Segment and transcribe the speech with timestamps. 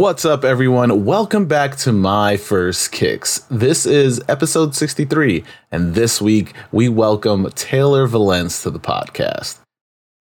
[0.00, 1.04] What's up, everyone?
[1.04, 3.40] Welcome back to My First Kicks.
[3.50, 9.58] This is episode 63, and this week we welcome Taylor Valenz to the podcast.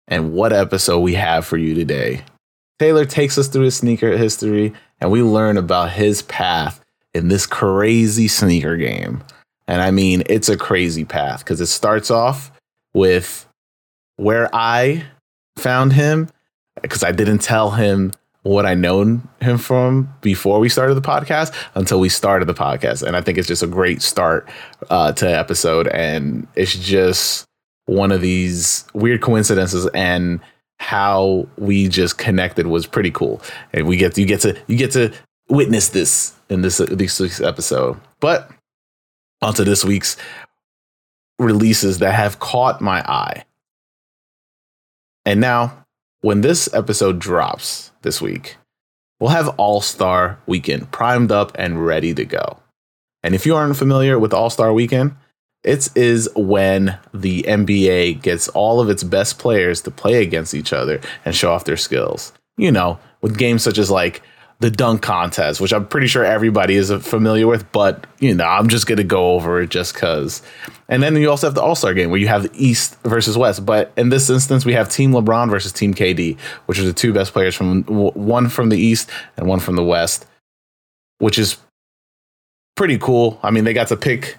[0.08, 2.24] And what episode we have for you today.
[2.78, 6.80] Taylor takes us through his sneaker history, and we learn about his path
[7.16, 9.24] in this crazy sneaker game.
[9.66, 12.52] And I mean, it's a crazy path because it starts off
[12.94, 13.46] with
[14.16, 15.04] where I
[15.56, 16.28] found him
[16.82, 18.12] because I didn't tell him
[18.42, 23.02] what I known him from before we started the podcast until we started the podcast.
[23.02, 24.48] And I think it's just a great start
[24.90, 25.88] uh, to episode.
[25.88, 27.46] And it's just
[27.86, 30.38] one of these weird coincidences and
[30.78, 33.40] how we just connected was pretty cool.
[33.72, 35.12] And we get you get to you get to
[35.48, 38.00] witness this in this this week's episode.
[38.20, 38.50] But
[39.42, 40.16] onto this week's
[41.38, 43.44] releases that have caught my eye.
[45.24, 45.84] And now,
[46.20, 48.56] when this episode drops this week,
[49.20, 52.58] we'll have All Star Weekend primed up and ready to go.
[53.22, 55.16] And if you aren't familiar with All Star Weekend,
[55.64, 60.72] it is when the NBA gets all of its best players to play against each
[60.72, 62.32] other and show off their skills.
[62.56, 64.22] You know, with games such as like
[64.60, 68.68] the dunk contest, which I'm pretty sure everybody is familiar with, but you know, I'm
[68.68, 70.42] just gonna go over it just cause.
[70.88, 73.36] And then you also have the All Star game where you have the East versus
[73.36, 76.92] West, but in this instance, we have Team LeBron versus Team KD, which are the
[76.92, 80.26] two best players from one from the East and one from the West,
[81.18, 81.58] which is
[82.76, 83.38] pretty cool.
[83.42, 84.38] I mean, they got to pick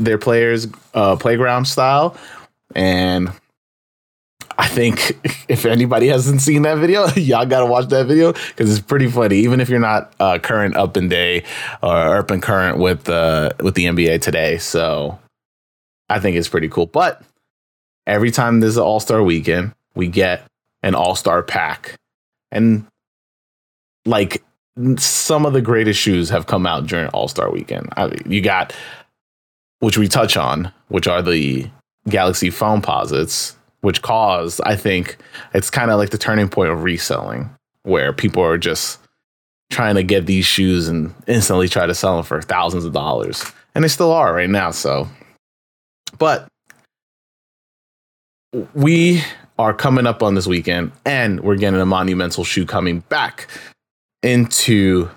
[0.00, 2.16] their players' uh, playground style,
[2.74, 3.30] and
[4.58, 5.16] I think
[5.48, 9.36] if anybody hasn't seen that video, y'all gotta watch that video because it's pretty funny.
[9.38, 11.44] Even if you're not uh, current up and day
[11.82, 15.18] or up and current with uh, with the NBA today, so
[16.10, 16.86] I think it's pretty cool.
[16.86, 17.22] But
[18.06, 20.44] every time there's an All Star weekend, we get
[20.82, 21.94] an All Star pack,
[22.50, 22.84] and
[24.04, 24.42] like
[24.96, 27.88] some of the greatest shoes have come out during All Star weekend.
[27.96, 28.74] I mean, you got
[29.78, 31.70] which we touch on, which are the
[32.08, 35.16] Galaxy Foamposites which caused, I think,
[35.54, 37.50] it's kind of like the turning point of reselling,
[37.82, 38.98] where people are just
[39.70, 43.44] trying to get these shoes and instantly try to sell them for thousands of dollars.
[43.74, 44.70] And they still are right now.
[44.70, 45.08] So,
[46.18, 46.48] but
[48.74, 49.22] we
[49.58, 53.48] are coming up on this weekend and we're getting a monumental shoe coming back
[54.22, 55.08] into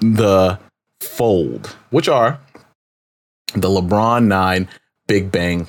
[0.00, 0.58] the
[1.00, 2.38] fold, which are
[3.54, 4.68] the LeBron 9
[5.06, 5.68] Big Bang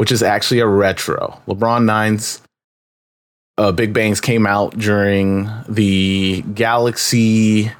[0.00, 1.38] which is actually a retro.
[1.46, 2.40] LeBron 9's
[3.58, 7.70] uh, Big Bangs came out during the Galaxy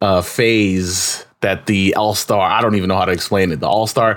[0.00, 3.58] uh, phase that the All Star, I don't even know how to explain it.
[3.58, 4.16] The All Star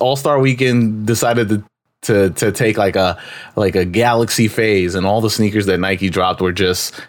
[0.00, 1.62] All Star weekend decided to
[2.02, 3.22] to to take like a
[3.54, 7.00] like a galaxy phase and all the sneakers that Nike dropped were just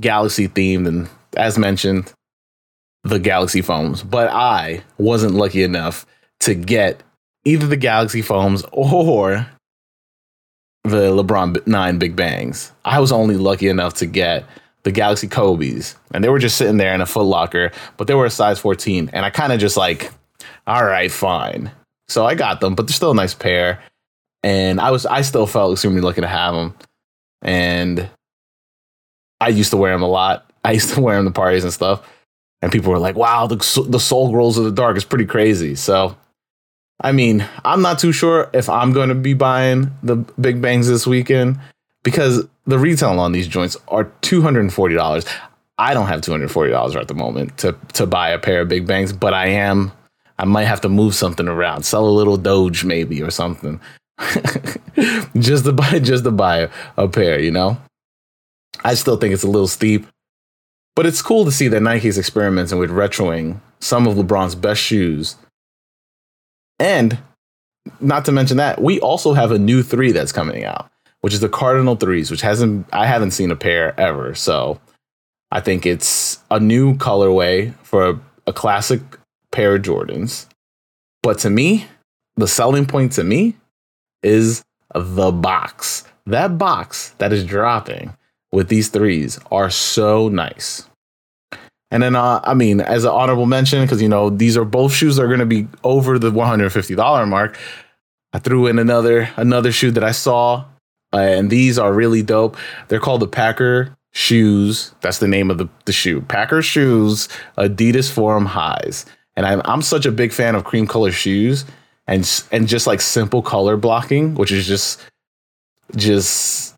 [0.00, 2.10] galaxy themed and as mentioned
[3.04, 6.06] the galaxy foams but I wasn't lucky enough
[6.40, 7.02] to get
[7.48, 9.46] either the Galaxy foams or
[10.84, 12.72] the LeBron 9 Big Bangs.
[12.84, 14.44] I was only lucky enough to get
[14.84, 18.14] the Galaxy Kobe's, and they were just sitting there in a Foot Locker, but they
[18.14, 19.10] were a size 14.
[19.12, 20.12] And I kind of just like,
[20.66, 21.70] all right, fine.
[22.08, 23.82] So I got them, but they're still a nice pair.
[24.42, 26.74] And I was, I still felt extremely lucky to have them.
[27.42, 28.08] And
[29.40, 30.50] I used to wear them a lot.
[30.64, 32.08] I used to wear them to parties and stuff.
[32.62, 33.56] And people were like, wow, the,
[33.88, 35.74] the soul girls of the dark is pretty crazy.
[35.74, 36.16] So
[37.00, 40.88] I mean, I'm not too sure if I'm going to be buying the Big Bangs
[40.88, 41.58] this weekend
[42.02, 45.28] because the retail on these joints are $240.
[45.78, 49.12] I don't have $240 at the moment to to buy a pair of Big Bangs,
[49.12, 49.92] but I am
[50.38, 53.80] I might have to move something around, sell a little Doge maybe or something.
[55.38, 57.80] just to buy just to buy a pair, you know?
[58.84, 60.06] I still think it's a little steep,
[60.96, 65.36] but it's cool to see that Nike's experimenting with retroing some of LeBron's best shoes
[66.78, 67.18] and
[68.00, 70.90] not to mention that, we also have a new three that's coming out,
[71.20, 74.34] which is the Cardinal threes, which hasn't I haven't seen a pair ever.
[74.34, 74.80] So
[75.50, 79.00] I think it's a new colorway for a, a classic
[79.50, 80.46] pair of Jordans.
[81.22, 81.86] But to me,
[82.36, 83.56] the selling point to me
[84.22, 84.64] is
[84.94, 86.04] the box.
[86.26, 88.14] That box that is dropping
[88.52, 90.87] with these threes are so nice.
[91.90, 94.92] And then, uh, I mean, as an honorable mention, because you know these are both
[94.92, 97.58] shoes that are going to be over the one hundred fifty dollar mark.
[98.32, 100.66] I threw in another another shoe that I saw,
[101.14, 102.56] uh, and these are really dope.
[102.88, 104.94] They're called the Packer shoes.
[105.00, 106.20] That's the name of the, the shoe.
[106.20, 109.06] Packer shoes, Adidas Forum highs.
[109.36, 111.64] And I'm I'm such a big fan of cream color shoes
[112.06, 115.00] and and just like simple color blocking, which is just
[115.96, 116.74] just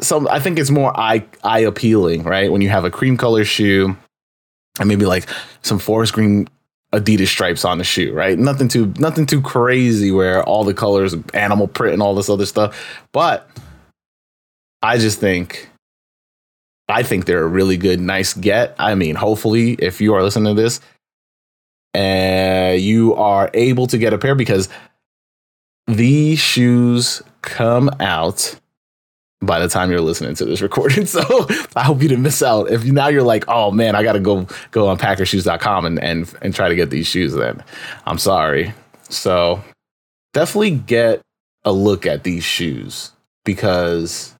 [0.00, 2.52] some I think it's more eye eye appealing, right?
[2.52, 3.96] When you have a cream color shoe
[4.78, 5.28] and maybe like
[5.62, 6.48] some forest green
[6.92, 8.38] Adidas stripes on the shoe, right?
[8.38, 12.46] Nothing too nothing too crazy where all the colors, animal print and all this other
[12.46, 13.02] stuff.
[13.12, 13.48] But
[14.82, 15.68] I just think
[16.88, 18.74] I think they're a really good, nice get.
[18.78, 20.80] I mean, hopefully, if you are listening to this,
[21.94, 24.68] and you are able to get a pair because
[25.86, 28.56] these shoes come out
[29.46, 31.06] by the time you're listening to this recording.
[31.14, 31.46] So
[31.76, 32.70] I hope you didn't miss out.
[32.70, 36.54] If now you're like, oh man, I gotta go go on packershoes.com and, and and
[36.54, 37.62] try to get these shoes then.
[38.04, 38.74] I'm sorry.
[39.08, 39.62] So
[40.32, 41.22] definitely get
[41.64, 43.12] a look at these shoes
[43.44, 44.34] because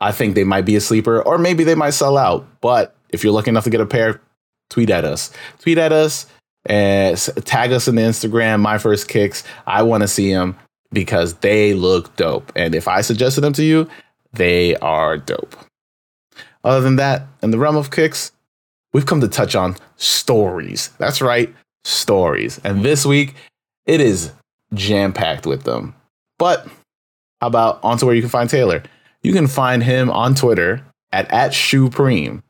[0.00, 2.46] I think they might be a sleeper or maybe they might sell out.
[2.60, 4.20] But if you're lucky enough to get a pair,
[4.68, 5.30] tweet at us.
[5.60, 6.26] Tweet at us
[6.66, 9.44] and tag us in the Instagram, my first kicks.
[9.66, 10.56] I want to see them
[10.92, 12.52] because they look dope.
[12.56, 13.88] And if I suggested them to you,
[14.32, 15.56] they are dope.
[16.62, 18.32] Other than that, in the realm of kicks,
[18.92, 20.90] we've come to touch on stories.
[20.98, 21.54] That's right,
[21.84, 22.60] stories.
[22.64, 23.34] And this week,
[23.86, 24.32] it is
[24.74, 25.94] jam packed with them.
[26.38, 26.66] But
[27.40, 28.82] how about onto where you can find Taylor?
[29.22, 32.42] You can find him on Twitter at, at Shoepreme.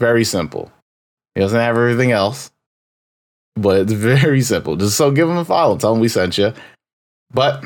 [0.00, 0.72] Very simple.
[1.34, 2.50] He doesn't have everything else,
[3.54, 4.76] but it's very simple.
[4.76, 5.76] Just so give him a follow.
[5.76, 6.52] Tell him we sent you.
[7.32, 7.64] But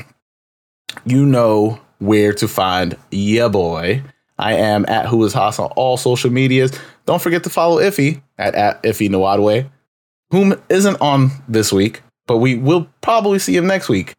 [1.04, 4.02] you know where to find ya boy.
[4.38, 6.78] I am at Who Is Haas on all social medias.
[7.06, 9.70] Don't forget to follow Ify at, at Ify Nwadiwe,
[10.30, 14.14] whom isn't on this week, but we will probably see him next week.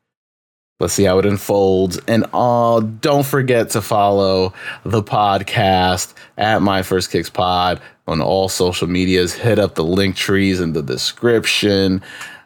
[0.79, 2.00] Let's see how it unfolds.
[2.07, 4.53] And uh, don't forget to follow
[4.85, 9.33] the podcast at My First Kicks Pod on all social medias.
[9.33, 12.01] Hit up the link trees in the description.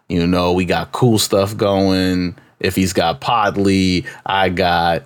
[0.08, 2.38] You know, we got cool stuff going.
[2.64, 5.04] Ify's got Podly, I got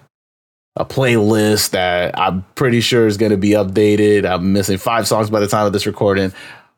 [0.75, 4.25] a playlist that I'm pretty sure is going to be updated.
[4.29, 6.33] I'm missing five songs by the time of this recording,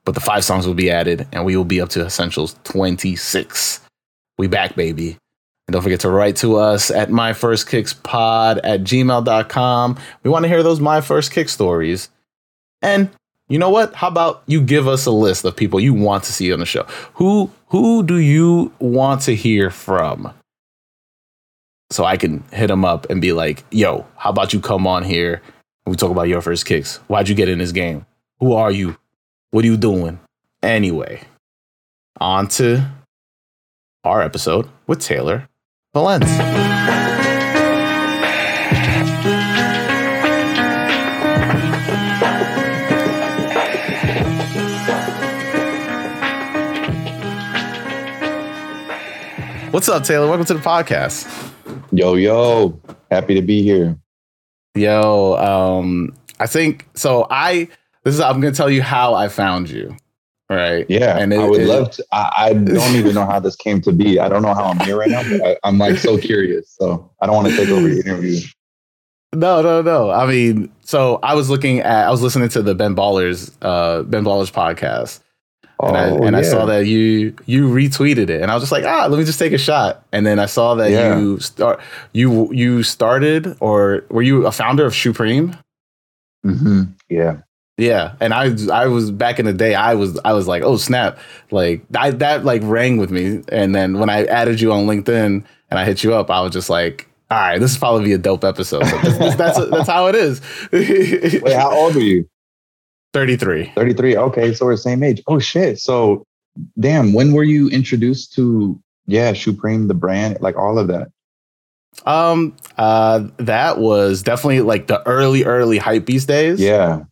[0.05, 3.81] but the five songs will be added and we will be up to Essentials 26.
[4.37, 5.17] We back, baby.
[5.67, 9.97] And don't forget to write to us at myfirstkickspod at gmail.com.
[10.23, 12.09] We want to hear those My First Kick stories.
[12.81, 13.09] And
[13.49, 13.93] you know what?
[13.95, 16.65] How about you give us a list of people you want to see on the
[16.65, 16.83] show?
[17.15, 20.33] Who who do you want to hear from?
[21.89, 25.03] So I can hit him up and be like, yo, how about you come on
[25.03, 25.41] here
[25.85, 26.97] and we talk about your first kicks?
[27.07, 28.05] Why'd you get in this game?
[28.39, 28.97] Who are you?
[29.51, 30.19] What are you doing?
[30.61, 31.21] Anyway,
[32.19, 32.85] on to
[34.03, 35.47] our episode with Taylor
[35.95, 36.27] Valenz.
[49.71, 50.27] What's up, Taylor?
[50.27, 51.53] Welcome to the podcast.
[51.91, 52.79] Yo, yo,
[53.11, 53.97] happy to be here.
[54.75, 57.27] Yo, um, I think so.
[57.29, 57.67] I
[58.03, 59.95] this is I'm gonna tell you how I found you.
[60.49, 60.85] Right.
[60.89, 61.17] Yeah.
[61.17, 62.05] And it, I would it, love to.
[62.13, 64.17] I, I, don't even know how this came to be.
[64.17, 66.73] I don't know how I'm here right now, but I, I'm like so curious.
[66.79, 68.39] So I don't want to take over your interview.
[69.33, 70.09] No, no, no.
[70.09, 74.03] I mean, so I was looking at, I was listening to the Ben Ballers, uh,
[74.03, 75.19] Ben Ballers podcast,
[75.79, 76.39] and, I, oh, and yeah.
[76.39, 79.25] I saw that you you retweeted it, and I was just like, ah, let me
[79.25, 80.03] just take a shot.
[80.11, 81.17] And then I saw that yeah.
[81.17, 81.79] you start
[82.13, 85.57] you you started, or were you a founder of Shoepreme?
[86.45, 86.83] Mm-hmm.
[87.09, 87.41] Yeah,
[87.77, 88.15] yeah.
[88.19, 89.75] And I I was back in the day.
[89.75, 91.19] I was I was like, oh snap,
[91.51, 93.43] like I, that like rang with me.
[93.49, 96.53] And then when I added you on LinkedIn and I hit you up, I was
[96.53, 98.83] just like, all right, this is probably be a dope episode.
[98.83, 100.41] that's, that's, that's how it is.
[100.71, 102.27] Wait, how old are you?
[103.13, 103.71] 33.
[103.75, 104.17] 33.
[104.17, 104.53] Okay.
[104.53, 105.21] So we're the same age.
[105.27, 105.79] Oh, shit.
[105.79, 106.25] So,
[106.79, 111.09] damn, when were you introduced to, yeah, Shoepreme, the brand, like all of that?
[112.05, 116.59] Um, uh, that was definitely like the early, early hype Hypebeast days.
[116.59, 117.03] Yeah.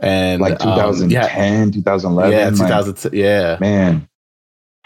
[0.00, 1.64] And like 2010, um, yeah.
[1.72, 2.32] 2011.
[2.32, 3.04] Yeah, 2000.
[3.04, 3.56] Like, yeah.
[3.60, 4.08] Man,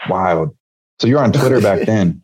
[0.09, 0.55] wild.
[0.99, 2.21] So you're on Twitter back then.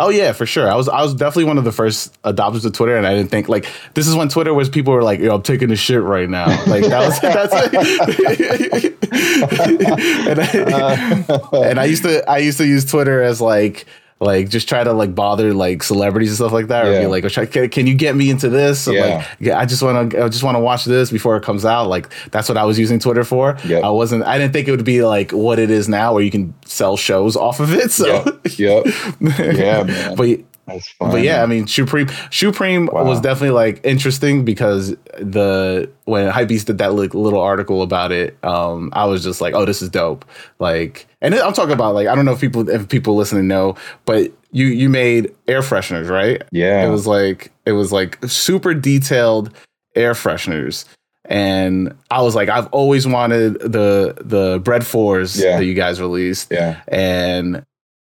[0.00, 0.70] Oh yeah, for sure.
[0.70, 3.30] I was I was definitely one of the first adopters of Twitter, and I didn't
[3.30, 6.00] think like this is when Twitter was people were like, "Yo, I'm taking the shit
[6.00, 7.52] right now." Like that was that's
[10.28, 11.62] and, I, uh.
[11.62, 13.86] and I used to I used to use Twitter as like
[14.20, 17.00] like just try to like bother like celebrities and stuff like that, or yeah.
[17.00, 18.86] be like, can, can you get me into this?
[18.88, 19.24] Yeah.
[19.40, 21.88] Like, I just want to, I just want to watch this before it comes out.
[21.88, 23.56] Like that's what I was using Twitter for.
[23.64, 23.84] Yep.
[23.84, 26.32] I wasn't, I didn't think it would be like what it is now, where you
[26.32, 27.92] can sell shows off of it.
[27.92, 28.86] So, yep, yep.
[29.38, 30.16] yeah, man.
[30.16, 31.10] but That's fun.
[31.10, 33.04] But yeah, I mean, Shoepreme Shoepreme Wow.
[33.04, 38.36] was definitely like interesting because the when Hypebeast did that li- little article about it,
[38.44, 40.24] um, I was just like, oh, this is dope.
[40.58, 43.74] Like, and I'm talking about like I don't know if people if people listening know,
[44.04, 46.42] but you you made air fresheners, right?
[46.52, 46.86] yeah.
[46.86, 49.52] It was like it was like super detailed
[49.94, 50.84] air fresheners.
[51.30, 55.58] And I was like, I've always wanted the the bread fours Yeah.
[55.58, 56.80] that you guys released yeah.
[56.88, 57.64] and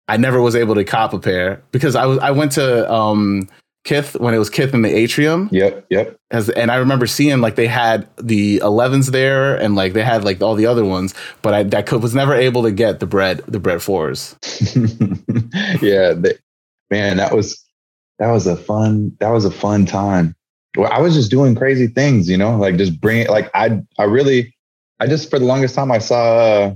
[0.08, 3.48] I never was able to cop a pair because I was I went to um
[3.84, 5.86] Kith when it was Kith in the atrium Yep.
[5.90, 6.16] Yep.
[6.32, 10.25] as and I remember seeing like they had the 11s there and like they had
[10.25, 13.06] like all the other ones but I that could, was never able to get the
[13.06, 14.36] bread the bread fours.
[15.82, 16.12] yeah.
[16.14, 16.34] They,
[16.90, 17.64] man, that was
[18.18, 20.34] that was a fun that was a fun time.
[20.76, 23.30] Well, I was just doing crazy things, you know, like just bring it.
[23.30, 24.54] Like I I really
[25.00, 26.75] I just for the longest time I saw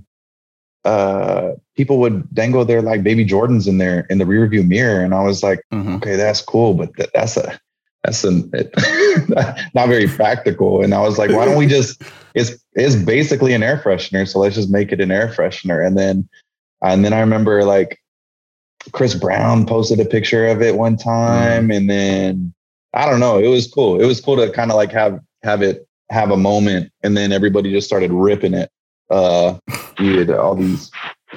[0.84, 4.62] uh, uh people would dangle their like baby Jordans in there in the rear view
[4.62, 5.62] mirror, and I was like.
[5.72, 5.96] Mhm.
[5.96, 7.58] okay, that's cool, but that, that's a
[8.04, 8.30] that's a
[9.75, 10.82] not very practical.
[10.82, 12.02] And I was like, why don't we just?
[12.32, 15.84] It's it's basically an air freshener, so let's just make it an air freshener.
[15.84, 16.28] And then
[16.80, 17.99] and then I remember like
[18.92, 22.54] Chris Brown posted a picture of it one time, and then
[22.94, 24.00] I don't know, it was cool.
[24.00, 27.32] It was cool to kind of like have have it have a moment, and then
[27.32, 28.70] everybody just started ripping it.
[29.10, 29.58] Uh,
[29.99, 30.88] you had all these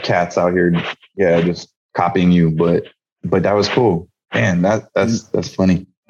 [0.04, 0.74] cats out here,
[1.16, 2.86] yeah, just copying you, but
[3.24, 4.08] but that was cool.
[4.34, 5.88] Man, that that's that's funny.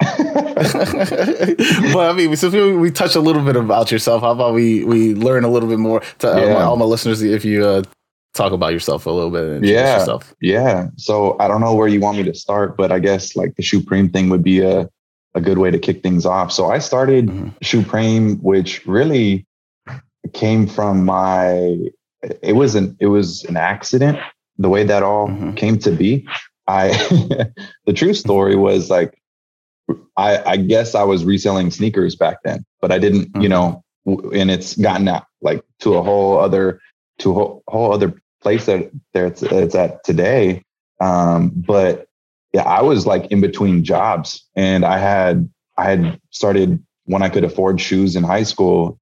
[1.94, 4.84] well, I mean, since we, we touched a little bit about yourself, how about we
[4.84, 6.54] we learn a little bit more to uh, Yeah.
[6.54, 7.82] my, all my listeners if you uh,
[8.34, 9.98] talk about yourself a little bit and Yeah.
[9.98, 10.34] yourself.
[10.40, 10.88] Yeah.
[10.96, 13.62] So I don't know where you want me to start, but I guess like the
[13.62, 14.88] Shoepreme thing would be a,
[15.34, 16.50] a good way to kick things off.
[16.52, 17.54] So I started Mhm.
[17.62, 19.46] Shoepreme, which really
[20.32, 21.78] came from my
[22.42, 24.18] it was an it was an accident,
[24.58, 25.56] the way that all Mhm.
[25.56, 26.26] came to be.
[26.66, 26.88] I
[27.86, 29.18] the true story was like
[30.16, 33.50] I I guess I was reselling sneakers back then, but I didn't, you Mhm.
[33.50, 33.84] know,
[34.32, 36.80] and it's gotten out like to a whole other
[37.18, 40.62] to a whole, whole other place that there it's, it's at today.
[41.00, 42.06] Um, but
[42.52, 47.28] yeah, I was like in between jobs, and I had I had started when I
[47.28, 48.98] could afford shoes in high school.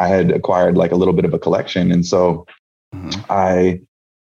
[0.00, 2.46] I had acquired like a little bit of a collection, and so
[2.94, 3.24] Mhm.
[3.28, 3.80] I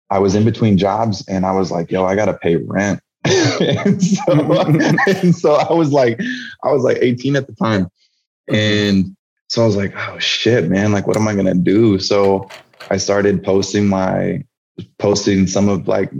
[0.09, 4.03] I was in between jobs, and I was like, "Yo, I gotta pay rent." and,
[4.03, 4.23] so,
[5.07, 6.19] and so I was like,
[6.63, 7.87] I was like 18 at the time,
[8.47, 9.15] and
[9.49, 10.91] so I was like, "Oh shit, man!
[10.91, 12.49] Like, what am I gonna do?" So
[12.89, 14.43] I started posting my
[14.99, 16.11] posting some of like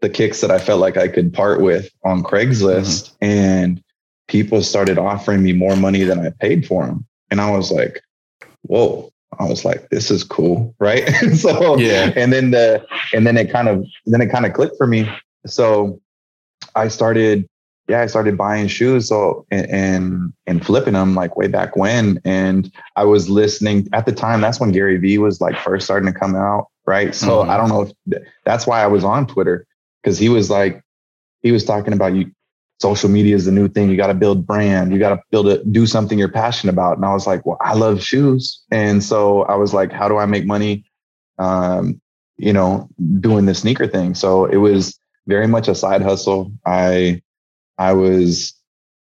[0.00, 3.82] the kicks that I felt like I could part with on Craigslist, and
[4.28, 8.02] people started offering me more money than I paid for them, and I was like,
[8.62, 12.12] "Whoa!" I was like, "This is cool, right?" so Yeah.
[12.16, 12.84] and then the
[13.14, 15.08] and then it kind of then it kind of clicked for me.
[15.46, 16.00] So
[16.76, 17.48] I started,
[17.88, 19.08] yeah, I started buying shoes.
[19.08, 24.06] So and and, and flipping them like way back when, and I was listening at
[24.06, 24.40] the time.
[24.40, 27.14] That's when Gary Vee was like first starting to come out, right?
[27.14, 27.48] So Mhm.
[27.48, 29.66] I don't know if that's why I was on Twitter
[30.02, 30.82] because he was like
[31.42, 32.30] he was talking about you.
[32.82, 33.88] Social media is the new thing.
[33.90, 34.92] You got to build brand.
[34.92, 36.96] You got to build it, do something you're passionate about.
[36.96, 38.60] And I was like, well, I love shoes.
[38.72, 40.84] And so I was like, how do I make money?
[41.38, 42.00] Um,
[42.38, 42.88] you know,
[43.20, 44.14] doing the sneaker thing.
[44.14, 44.98] So it was
[45.28, 46.50] very much a side hustle.
[46.66, 47.22] I,
[47.78, 48.52] I was,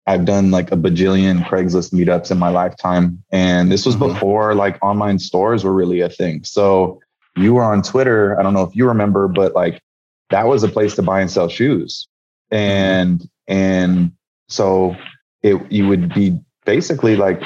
[0.08, 3.24] I've done like a bajillion Craigslist meetups in my lifetime.
[3.32, 4.08] And this was Mhm.
[4.14, 6.46] before like online stores were really a thing.
[6.46, 7.02] So
[7.36, 8.40] you were on Twitter.
[8.40, 9.82] I don't know if you remember, but like
[10.30, 12.08] that was a place to buy and sell shoes.
[12.52, 14.12] And, and
[14.48, 14.96] so
[15.44, 17.42] it, you would be basically like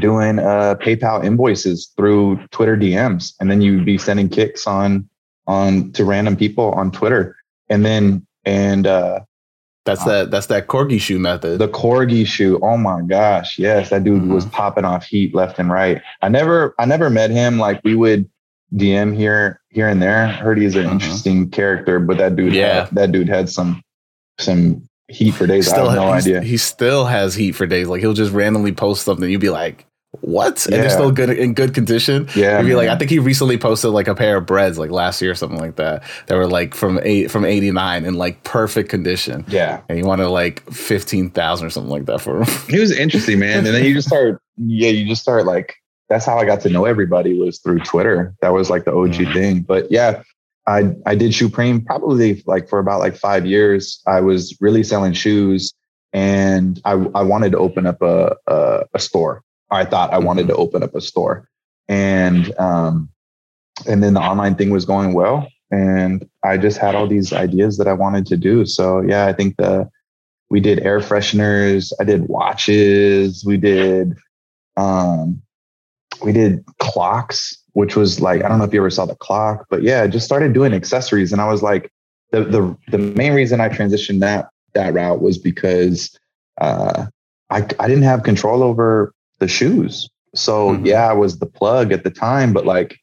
[0.00, 5.08] doing uh, PayPal invoices through Twitter DMs, and then you'd be sending kicks on
[5.46, 7.36] on to random people on Twitter,
[7.68, 9.20] and then and uh,
[9.84, 11.58] That's that that's that corgi shoe method.
[11.60, 12.58] the corgi shoe.
[12.62, 16.02] Oh my gosh, yes, that dude was popping off heat left and right.
[16.22, 17.58] I never I never met him.
[17.58, 18.28] Like we would
[18.74, 20.26] DM here here and there.
[20.26, 20.92] Heard he's an Mhm.
[20.92, 22.86] interesting character, but that dude Yeah.
[22.86, 23.80] had, that dude had some
[24.40, 25.72] some heat for days.
[25.72, 26.40] I have no idea.
[26.42, 27.88] He still has heat for days.
[27.88, 29.28] Like he'll just randomly post something.
[29.30, 29.86] You'd be like,
[30.20, 32.28] "What?" And they're still good in good condition.
[32.34, 32.88] Yeah, You'd be like.
[32.88, 35.58] I think he recently posted like a pair of breads like last year or something
[35.60, 36.02] like that.
[36.26, 39.44] That were like from eight from eighty nine in like perfect condition.
[39.48, 39.80] yeah.
[39.88, 42.48] And he wanted like fifteen thousand or something like that for him.
[42.68, 43.58] He was interesting, man.
[43.58, 45.76] And then you just start, yeah, you just start like,
[46.08, 48.34] that's how I got to know everybody was through Twitter.
[48.40, 49.32] That was like the OG Mhm.
[49.32, 49.60] thing.
[49.62, 50.22] But yeah,
[50.66, 54.02] I I did shoe Supreme probably like for about like five years.
[54.06, 55.72] I was really selling shoes,
[56.12, 59.42] and I I wanted to open up a a, a store.
[59.70, 61.48] I thought I wanted to open up a store,
[61.88, 63.08] and um,
[63.86, 67.78] and then the online thing was going well, and I just had all these ideas
[67.78, 68.66] that I wanted to do.
[68.66, 69.88] So yeah, I think the
[70.50, 71.92] we did air fresheners.
[72.00, 73.44] I did watches.
[73.44, 74.16] We did,
[74.76, 75.42] um,
[76.24, 79.66] we did clocks, which was like I don't know if you ever saw the clock,
[79.68, 81.92] but yeah, I just started doing accessories, and I was like,
[82.32, 86.18] the the the main reason I transitioned that that route was because
[86.58, 87.04] uh,
[87.50, 90.08] I I didn't have control over the shoes.
[90.34, 90.86] So mm-hmm.
[90.86, 92.98] yeah, I was the plug at the time, but like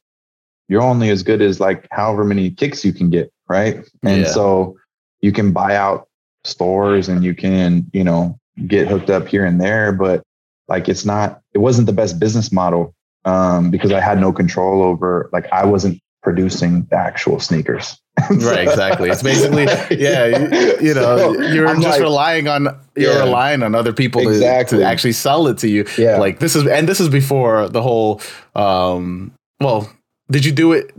[0.67, 3.75] you're only as good as like however many kicks you can get, right?
[4.01, 4.27] And yeah.
[4.27, 4.75] so
[5.21, 6.07] you can buy out
[6.45, 10.23] stores and you can, you know, get hooked up here and there, but
[10.67, 14.81] like it's not it wasn't the best business model um because I had no control
[14.83, 17.99] over like I wasn't producing the actual sneakers.
[18.29, 19.09] right, exactly.
[19.09, 19.65] It's basically
[19.97, 22.63] yeah, you, you know, so you're I'm just like, relying on
[22.95, 24.77] you're yeah, relying on other people exactly.
[24.77, 25.85] to, to, actually sell it to you.
[25.97, 26.17] Yeah.
[26.17, 28.21] Like this is and this is before the whole
[28.55, 29.91] um well,
[30.29, 30.93] did you do it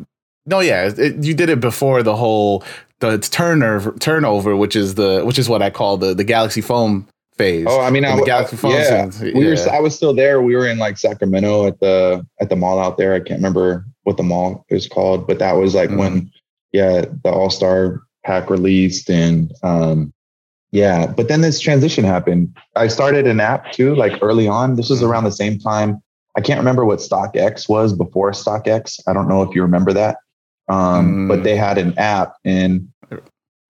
[0.47, 2.65] no, yeah, it, you did it before the whole
[3.01, 7.07] the turnover turnover, which is the which is what I call the the Galaxy Foam
[7.37, 7.67] phase.
[7.69, 9.57] Oh, I mean, I, Galaxy Foam yeah, we were.
[9.71, 10.43] I was still there.
[10.43, 13.15] We were in like Sacramento at the at the mall out there.
[13.15, 15.99] I can't remember what the mall is called, but that was like mm-hmm.
[15.99, 16.33] when
[16.73, 20.13] yeah the All Star pack released and um
[20.73, 21.07] yeah.
[21.07, 22.57] But then this transition happened.
[22.75, 24.77] I started an app too, like early on.
[24.77, 25.11] This was mm-hmm.
[25.11, 26.03] around the same time.
[26.37, 29.01] I can't remember what StockX was before StockX.
[29.07, 30.19] I don't know if you remember that.
[30.69, 31.29] Um, mm.
[31.29, 32.89] but they had an app and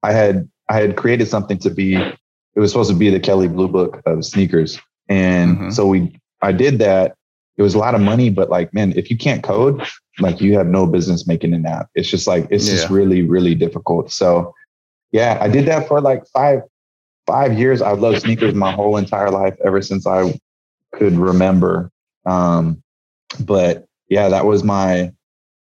[0.04, 1.97] I had I had created something to be
[2.57, 4.81] it was supposed to be the Kelley Blue Book of sneakers.
[5.09, 5.71] And mm-hmm.
[5.71, 7.17] so we I did that.
[7.57, 9.87] It was a lot of money, but like, man, if you can't code,
[10.19, 11.89] like you have no business making an app.
[11.95, 12.75] It's just like it's yeah.
[12.75, 14.11] just really, really difficult.
[14.11, 14.55] So
[15.13, 16.63] yeah, I did that for like five
[17.27, 17.81] five years.
[17.81, 20.39] I've loved sneakers my whole entire life, ever since I
[20.93, 21.91] could remember.
[22.27, 22.83] Um,
[23.41, 25.13] but yeah, that was my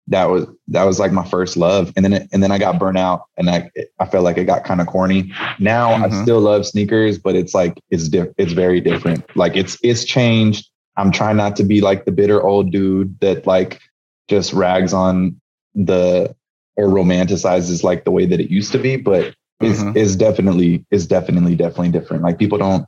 [0.08, 2.80] that was that was like my first love and then it, and then I got
[2.80, 5.32] burnt out and I I felt like it got kind of corny.
[5.60, 6.14] Now mm-hmm.
[6.14, 9.24] I still love sneakers but it's like it's diff- it's very different.
[9.36, 10.68] Like it's it's changed.
[10.98, 13.80] I'm trying not to be like the bitter old dude that like
[14.28, 15.40] just rags on
[15.76, 16.36] the
[16.76, 19.96] or romanticizes like the way that it used to be but mm-hmm.
[19.96, 22.24] is is definitely is definitely definitely different.
[22.24, 22.86] Like people don't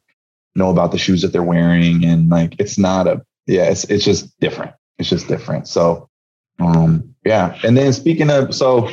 [0.55, 4.03] know about the shoes that they're wearing and like it's not a yeah it's it's
[4.03, 4.71] just different.
[4.97, 5.67] It's just different.
[5.67, 6.09] So
[6.59, 7.57] um, yeah.
[7.63, 8.89] And then speaking of, so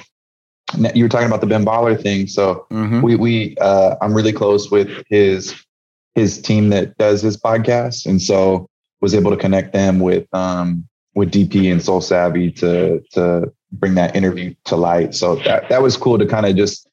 [0.94, 2.27] you were talking about the Ben Baller thing.
[2.27, 3.03] So mm-hmm.
[3.03, 5.55] we, we, uh, I'm really close with his,
[6.14, 8.07] his team that does his podcast.
[8.07, 8.68] And so
[9.01, 13.94] was able to connect them with, um, with DP and Sole Savvy to, to bring
[13.94, 15.14] that interview to light.
[15.14, 16.88] So that, that was cool to kind of just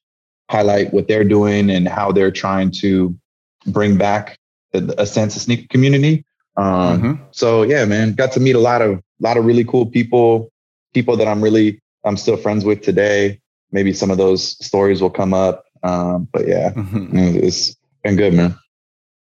[0.49, 3.15] highlight what they're doing and how they're trying to
[3.67, 4.39] bring back
[4.73, 6.25] a, a sense of sneaker community.
[6.55, 7.23] Um, mm-hmm.
[7.31, 10.51] So yeah, man, got to meet a lot of, a lot of really cool people
[10.97, 13.39] people that I'm really I'm still friends with today.
[13.71, 15.65] Maybe some of those stories will come up.
[15.83, 17.37] Um, but yeah, mm-hmm.
[17.37, 18.57] it's been good, man.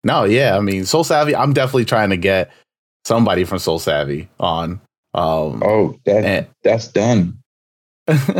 [0.05, 0.55] No, yeah.
[0.55, 2.49] I mean, Sole Savvy, I'm definitely trying to get
[3.03, 4.79] somebody from Sole Savvy on.
[5.13, 7.37] Um, oh, that, and, that's done.
[8.05, 8.39] that's,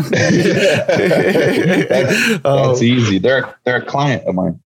[2.39, 3.19] that's um, easy.
[3.19, 4.61] They're they're a client of mine.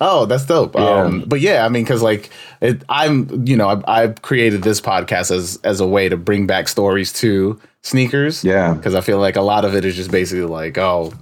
[0.00, 0.74] Oh, that's dope.
[0.76, 0.80] Yeah.
[0.80, 2.30] Um, but yeah, I mean, because like
[2.60, 6.46] it, I'm, you know, I, I've created this podcast as as a way to bring
[6.46, 8.44] back stories to sneakers.
[8.44, 11.12] Yeah, because I feel like a lot of it is just basically like, oh,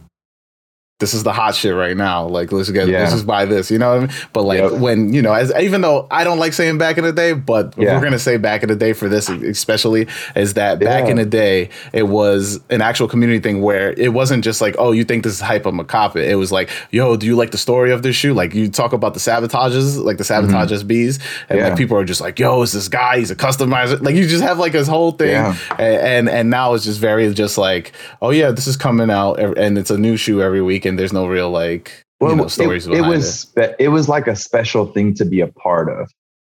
[0.98, 2.26] this is the hot shit right now.
[2.26, 3.00] Like let's get yeah.
[3.00, 4.16] let's just buy this, you know what I mean?
[4.32, 4.72] But like yep.
[4.72, 7.74] when, you know, as even though I don't like saying back in the day, but
[7.76, 7.94] yeah.
[7.94, 10.88] we're gonna say back in the day for this especially, is that yeah.
[10.88, 14.74] back in the day it was an actual community thing where it wasn't just like,
[14.78, 16.30] oh, you think this is hype, I'm a cop it.
[16.30, 18.32] It was like, yo, do you like the story of this shoe?
[18.32, 20.46] Like you talk about the sabotages, like the mm-hmm.
[20.50, 20.88] sabotage mm-hmm.
[20.88, 24.00] SBs, and like people are just like, yo, is this guy, he's a customizer.
[24.00, 25.36] Like you just have like this whole thing.
[25.36, 29.38] And, and and now it's just very just like, oh yeah, this is coming out
[29.38, 32.48] and it's a new shoe every week and there's no real like well, you know,
[32.48, 33.76] stories it, it was it.
[33.78, 33.88] it.
[33.88, 36.10] was like a special thing to be a part of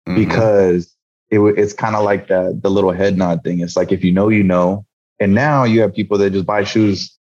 [0.08, 0.16] mm-hmm.
[0.16, 0.96] because
[1.30, 3.60] it it's kind of like the the little head nod thing.
[3.60, 4.86] It's like if you know, you know.
[5.22, 7.18] And now you have people that just buy shoes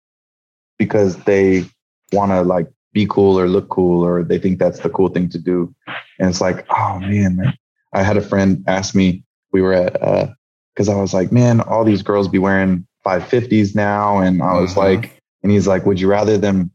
[0.78, 1.65] because they
[2.13, 5.28] want to like be cool or look cool or they think that's the cool thing
[5.30, 5.74] to do.
[6.17, 7.54] And it's like, oh man, man.
[7.93, 10.28] I had a friend ask me, we were at uh
[10.74, 14.19] because I was like, man, all these girls be wearing 550s now.
[14.19, 14.80] And I was mm-hmm.
[14.80, 16.72] like, and he's like, would you rather them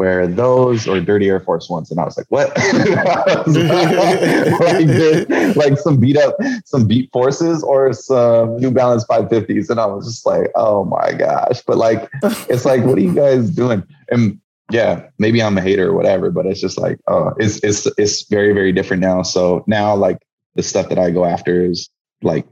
[0.00, 1.90] wear those or dirty Air Force Ones.
[1.90, 2.56] And I was like, what?
[5.36, 6.34] like, like, some beat up,
[6.64, 9.68] some beat forces or some New Balance 550s.
[9.68, 11.60] And I was just like, oh my gosh.
[11.66, 12.10] But like,
[12.48, 13.82] it's like, what are you guys doing?
[14.10, 17.86] And yeah, maybe I'm a hater or whatever, but it's just like, oh, it's, it's,
[17.98, 19.20] it's very, very different now.
[19.20, 20.16] So now like
[20.54, 21.90] the stuff that I go after is
[22.22, 22.46] like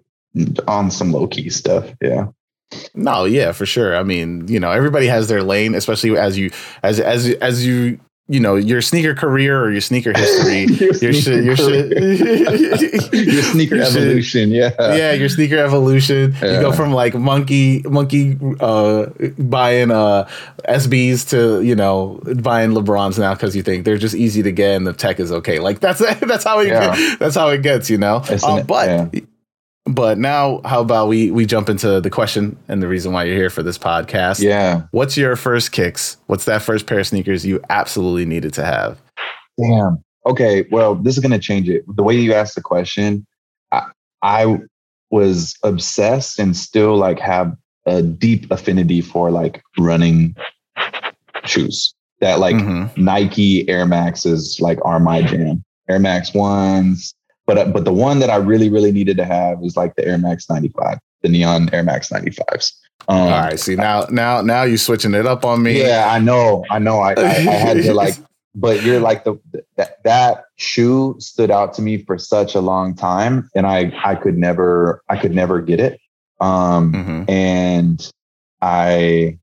[0.66, 1.94] on some low key stuff.
[2.02, 2.26] Yeah.
[2.94, 3.96] No, yeah, for sure.
[3.96, 6.50] I mean, you know, everybody has their lane, especially as you
[6.83, 7.98] as as as you
[8.31, 13.42] you know your sneaker career or your sneaker history, your, your shit, your shit, your
[13.42, 14.50] sneaker your evolution.
[14.50, 16.35] Yeah, yeah, your sneaker evolution.
[16.42, 19.07] You go from like monkey, monkey uh,
[19.38, 20.28] buying uh,
[20.68, 24.76] SBs to you know buying LeBrons now because you think they're just easy to get
[24.76, 25.59] and the tech is okay.
[25.59, 27.16] Like that's that's how it Yeah.
[27.18, 27.88] that's how it gets.
[27.88, 28.88] You know, Um, but.
[29.14, 29.20] yeah.
[29.90, 33.37] But now, how about we we jump into the question and the reason why you're
[33.37, 34.40] here for this podcast?
[34.42, 34.83] yeah.
[34.90, 36.18] What's your first kicks?
[36.27, 39.01] What's that first pair of sneakers you absolutely needed to have?
[39.59, 40.05] Damn.
[40.27, 40.66] Okay.
[40.70, 41.85] Well, this is going to change it.
[41.96, 43.27] The way you asked the question,
[43.72, 43.87] I,
[44.22, 44.59] I
[45.11, 50.37] was obsessed and still like have a deep affinity for like running
[51.44, 52.94] shoes that like Mhm.
[52.98, 55.64] Nike Air Maxes like are my jam.
[55.88, 57.14] Air Max ones.
[57.48, 60.06] But, uh, but the one that I really, really needed to have is like the
[60.06, 62.72] Air Max 95, the neon Air Max 95s.
[63.08, 65.80] Um, All right, see now now now you're switching it up on me.
[65.82, 66.64] yeah, I know.
[66.70, 66.98] I know.
[67.00, 67.32] I, I, I
[67.64, 68.14] had to like,
[68.54, 69.37] but you're like the
[69.76, 74.14] that that shoe stood out to me for such a long time, and I I
[74.14, 75.98] could never I could never get it.
[76.40, 77.30] Um, Mhm.
[77.30, 78.12] and
[78.61, 79.38] I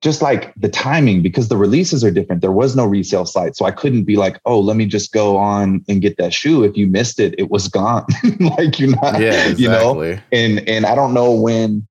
[0.00, 2.40] just like the timing because the releases are different.
[2.40, 5.36] There was no resale site, so I couldn't be like, oh, let me just go
[5.36, 6.64] on and get that shoe.
[6.64, 8.06] If you missed it, it was gone.
[8.40, 9.62] like you're not, yeah, exactly.
[9.62, 10.18] you know.
[10.32, 11.86] And and I don't know when.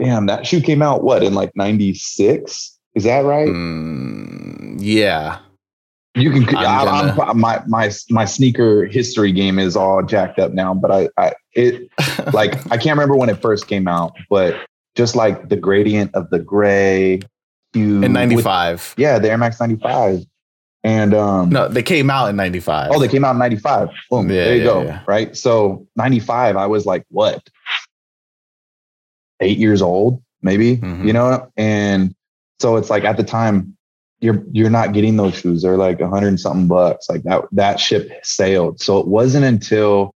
[0.00, 2.78] Damn, that shoe came out what in like '96?
[2.94, 3.48] Is that right?
[3.48, 5.40] Mm, yeah.
[6.14, 6.48] You can.
[6.56, 10.90] I'm I, I'm, my my my sneaker history game is all jacked up now, but
[10.90, 11.90] I I it
[12.32, 14.56] like I can't remember when it first came out, but
[15.00, 17.20] just like the gradient of the gray
[17.72, 18.94] hue in with- '95.
[18.98, 20.26] yeah, the Air Max 95,
[20.84, 21.48] and um.
[21.48, 22.90] No, they came out in '95.
[22.92, 23.88] Oh, they came out in 95.
[24.10, 24.28] Boom.
[24.28, 24.82] Yeah, there you yeah, go.
[24.82, 25.00] yeah.
[25.06, 25.34] Right.
[25.34, 27.40] So 95, I was like, what?
[29.40, 31.06] Eight years old, maybe, Mhm.
[31.06, 31.48] you know?
[31.56, 32.14] And
[32.58, 33.74] so it's like at the time,
[34.20, 35.62] you're you're not getting those shoes.
[35.62, 37.08] They're like a hundred and something bucks.
[37.08, 38.80] Like that that ship sailed.
[38.82, 40.14] So it wasn't until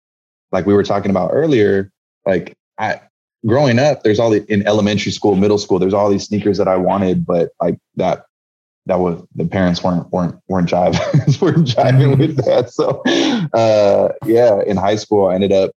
[0.50, 1.92] like we were talking about earlier,
[2.26, 3.00] like I
[3.46, 6.68] growing up, there's all the in elementary school, middle school, there's all these sneakers that
[6.68, 8.26] I wanted, but like that
[8.86, 12.70] that was the parents weren't weren't weren't jiving weren't jiving with that.
[12.70, 13.02] So
[13.52, 15.70] uh yeah, in high school I ended up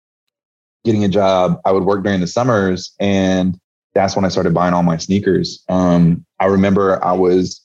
[0.84, 1.60] getting a job.
[1.64, 3.58] I would work during the summers and
[3.94, 5.64] that's when I started buying all my sneakers.
[5.68, 7.60] Um I remember I was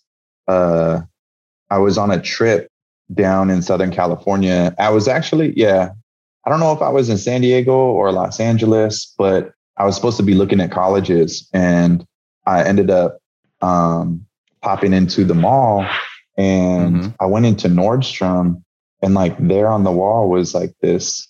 [0.47, 1.01] uh
[1.69, 2.69] I was on a trip
[3.13, 4.75] down in Southern California.
[4.77, 5.91] I was actually, yeah,
[6.45, 9.95] I don't know if I was in San Diego or Los Angeles, but I was
[9.95, 12.05] supposed to be looking at colleges and
[12.45, 13.19] I ended up
[13.61, 14.25] um,
[14.61, 15.85] popping into the mall
[16.37, 17.15] and Mhm.
[17.19, 18.63] I went into Nordstrom
[19.01, 21.27] and like there on the wall was like this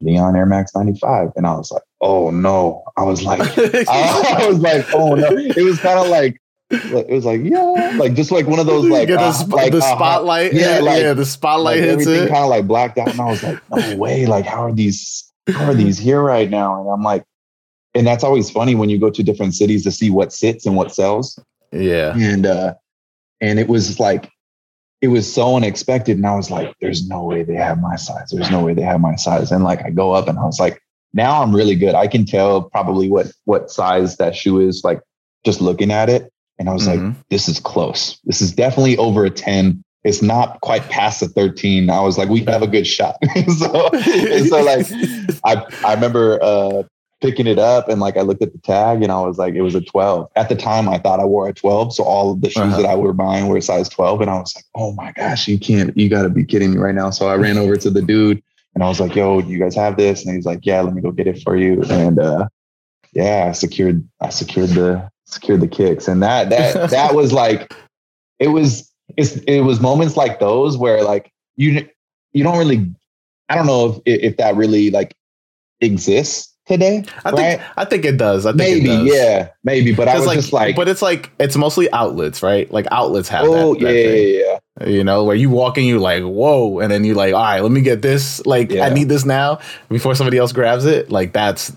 [0.00, 1.30] Neon Air Max 95.
[1.36, 2.84] And I was like, oh no.
[2.96, 3.40] I was like,
[3.88, 5.28] I was like, oh no.
[5.30, 8.84] It was kind of like, it was like, yeah, like just like one of those
[8.88, 10.52] like, Get the, uh, like, the uh, spotlight.
[10.52, 12.28] yeah, Yeah, like- yeah, the spotlight like hits everything it.
[12.30, 14.26] kind of like blacked out, and I was like, no way!
[14.26, 15.32] Like, how are these?
[15.48, 16.80] How are these here right now?
[16.80, 17.22] And I'm like,
[17.96, 20.76] and that's always funny when you go to different cities to see what sits and
[20.76, 21.38] what sells.
[21.72, 22.14] Yeah.
[22.16, 22.74] And uh,
[23.40, 24.30] and it was like,
[25.02, 28.30] it was so unexpected, and I was like, there's no way they have my size.
[28.30, 29.50] There's no way they have my size.
[29.52, 30.80] And like, I go up, and I was like,
[31.12, 31.94] now I'm really good.
[31.94, 35.00] I can tell probably what what size that shoe is, like
[35.44, 36.30] just looking at it.
[36.58, 37.14] And I was like, Mhm.
[37.30, 38.18] this is close.
[38.24, 39.82] This is definitely over a 10.
[40.04, 41.90] It's not quite past a 13.
[41.90, 43.16] I was like, we have a good shot.
[43.58, 44.86] so, and so like
[45.44, 46.82] I I remember uh
[47.22, 49.62] picking it up and like I looked at the tag and I was like, it
[49.62, 50.28] was a 12.
[50.36, 51.94] At the time I thought I wore a 12.
[51.94, 52.82] So all of the shoes Uh-huh.
[52.82, 54.20] that I were buying were size 12.
[54.20, 56.94] And I was like, oh my gosh, you can't, you gotta be kidding me right
[56.94, 57.08] now.
[57.10, 58.42] So I ran over to the dude
[58.74, 60.26] and I was like, yo, do you guys have this?
[60.26, 61.82] And he's like, yeah, let me go get it for you.
[61.88, 62.48] And uh
[63.14, 66.08] yeah, I secured I secured the secured the kicks.
[66.08, 67.72] And that that that was like
[68.38, 71.88] it was it's it was moments like those where like you
[72.32, 72.92] you don't really
[73.48, 75.14] I don't know if if that really like
[75.80, 77.04] exists today.
[77.24, 77.62] I think?
[77.76, 78.46] I think it does.
[78.46, 79.14] I think maybe, it does.
[79.14, 79.94] yeah, maybe.
[79.94, 82.70] But I was like, just like, but it's like it's mostly outlets, right?
[82.70, 84.88] Like outlets have oh that, yeah, that yeah, yeah.
[84.88, 87.60] You know, where you walk and you like, whoa, and then you like, all right,
[87.60, 88.44] let me get this.
[88.44, 88.84] Like, Yeah.
[88.84, 91.10] I need this now before somebody else grabs it.
[91.10, 91.72] Like that's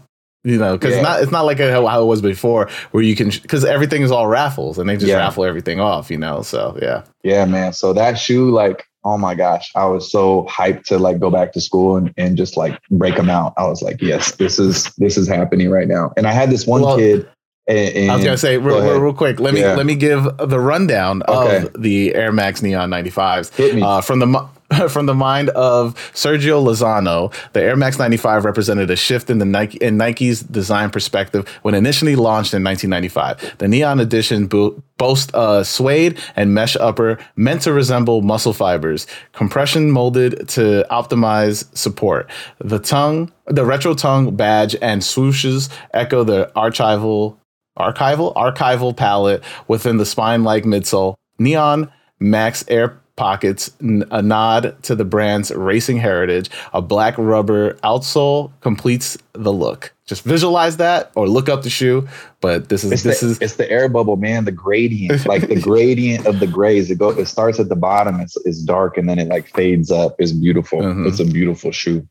[0.45, 1.01] you know, because Yeah.
[1.01, 4.11] not it's not like how, how it was before, where you can because everything is
[4.11, 5.17] all raffles and they just Yeah.
[5.17, 6.09] raffle everything off.
[6.09, 7.03] You know, so yeah.
[7.23, 7.73] Yeah, man.
[7.73, 11.53] So that shoe, like, oh my gosh, I was so hyped to like go back
[11.53, 13.53] to school and, and just like break them out.
[13.57, 16.11] I was like, yes, this is this is happening right now.
[16.17, 17.27] And I had this one Well, kid.
[17.67, 19.39] And, and I was gonna say real, go real, real quick.
[19.39, 19.75] Let me Yeah.
[19.75, 21.65] let me give the rundown Okay.
[21.67, 23.55] of the Air Max Neon 95s.
[23.55, 23.81] hit me.
[23.83, 24.49] Uh, from the
[24.89, 29.45] from the mind of Sergio Lozano, the Air Max 95 represented a shift in the
[29.45, 33.57] Nike in Nike's design perspective when initially launched in 1995.
[33.57, 39.07] The Neon Edition bo- boasts a suede and mesh upper meant to resemble muscle fibers,
[39.33, 42.29] compression molded to optimize support.
[42.59, 47.37] The tongue, the retro tongue badge and swooshes echo the archival
[47.77, 51.15] archival archival palette within the spine-like midsole.
[51.39, 56.49] Neon Max Air pockets, a nod to the brand's racing heritage.
[56.73, 59.93] A black rubber outsole completes the look.
[60.05, 62.07] Just visualize that or look up the shoe.
[62.41, 64.45] But this is it's this the, is it's the air bubble, man.
[64.45, 66.89] The gradient, like the gradient of the grays.
[66.89, 67.09] It go.
[67.09, 68.19] It starts at the bottom.
[68.21, 70.15] It's, it's dark and then it like fades up.
[70.17, 70.79] It's beautiful.
[70.79, 71.07] Mhm.
[71.07, 72.07] It's a beautiful shoe.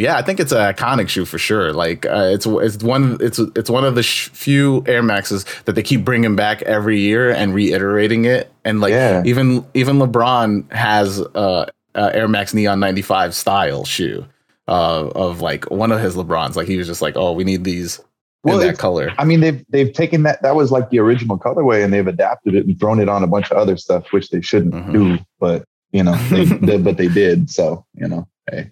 [0.00, 1.72] Yeah, I think it's an iconic shoe for sure.
[1.72, 5.74] Like uh, it's it's one it's it's one of the sh- few Air Maxes that
[5.74, 8.50] they keep bringing back every year and reiterating it.
[8.64, 9.22] And like Yeah.
[9.26, 14.24] even even LeBron has uh, uh Air Max Neon 95 style shoe
[14.68, 16.56] uh, of like one of his LeBrons.
[16.56, 18.00] Like he was just like, oh, we need these
[18.44, 19.12] Well, in that color.
[19.18, 20.40] I mean, they've they've taken that.
[20.42, 23.26] That was like the original colorway, and they've adapted it and thrown it on a
[23.26, 24.92] bunch of other stuff, which they shouldn't Mhm.
[24.92, 25.18] do.
[25.38, 27.50] But you know, they, they, but they did.
[27.50, 28.70] So you know, hey.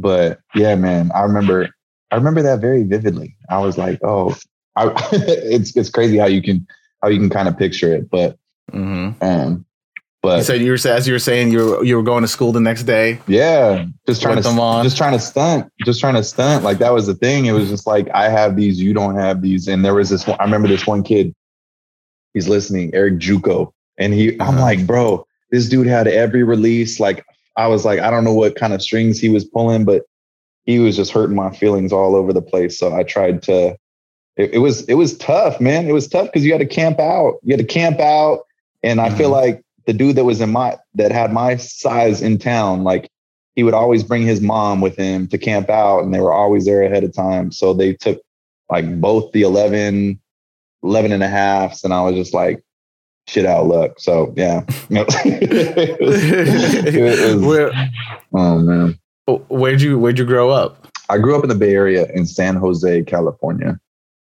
[0.00, 1.68] But yeah, man, I remember
[2.10, 3.36] I remember that very vividly.
[3.48, 4.36] I was like, oh,
[4.76, 6.66] I, it's it's crazy how you can
[7.02, 8.10] how you can kind of picture it.
[8.10, 8.36] But
[8.72, 9.64] hmm um, You
[10.22, 12.52] but said you were as you were saying you were you were going to school
[12.52, 13.20] the next day.
[13.26, 14.84] yeah, just trying to them on.
[14.84, 16.64] just trying to stunt, just trying to stunt.
[16.64, 17.46] Like that was the thing.
[17.46, 19.66] It was just like I have these, you don't have these.
[19.68, 20.36] And there was this one.
[20.40, 21.34] I remember this one kid.
[22.34, 24.34] He's listening, Eric Juco, and he.
[24.40, 24.60] I'm Uh-huh.
[24.60, 27.00] like, bro, this dude had every release.
[27.00, 27.24] Like
[27.60, 30.04] I was like, I don't know what kind of strings he was pulling, but
[30.64, 32.78] he was just hurting my feelings all over the place.
[32.78, 33.76] So I tried to.
[34.36, 35.86] It, it was it was tough, man.
[35.86, 37.34] It was tough because you had to camp out.
[37.42, 38.40] You had to camp out,
[38.82, 39.42] and I feel Mhm.
[39.42, 43.10] like the dude that was in my that had my size in town, like
[43.56, 46.64] he would always bring his mom with him to camp out and they were always
[46.64, 47.52] there ahead of time.
[47.52, 48.22] So they took
[48.70, 50.18] like both the 11,
[50.82, 51.82] 11 and a halfs.
[51.84, 52.62] And I was just like,
[53.30, 53.92] shit out luck.
[54.00, 54.62] So yeah.
[54.90, 56.24] it was,
[56.94, 57.72] it was- Where
[58.34, 58.98] oh man.
[59.48, 60.88] where'd you where'd you grow up?
[61.08, 63.78] I grew up in the Bay Area in San Jose, California.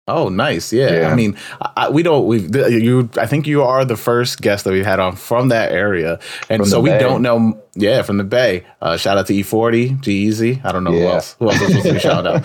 [0.09, 0.73] Oh, nice.
[0.73, 0.93] Yeah.
[1.01, 1.09] Yeah.
[1.09, 1.37] I mean,
[1.77, 2.27] I, we don't.
[2.27, 2.39] We
[2.71, 3.11] you.
[3.17, 6.61] I think you are the first guest that we've had on from that area, and
[6.61, 6.99] From so we Bay.
[7.01, 7.61] don't know.
[7.75, 8.65] Yeah, from the Bay.
[8.81, 10.65] Uh, shout out to E40, G-Eazy.
[10.65, 11.35] I don't know who else.
[11.41, 12.43] Who else was supposed to be shout out?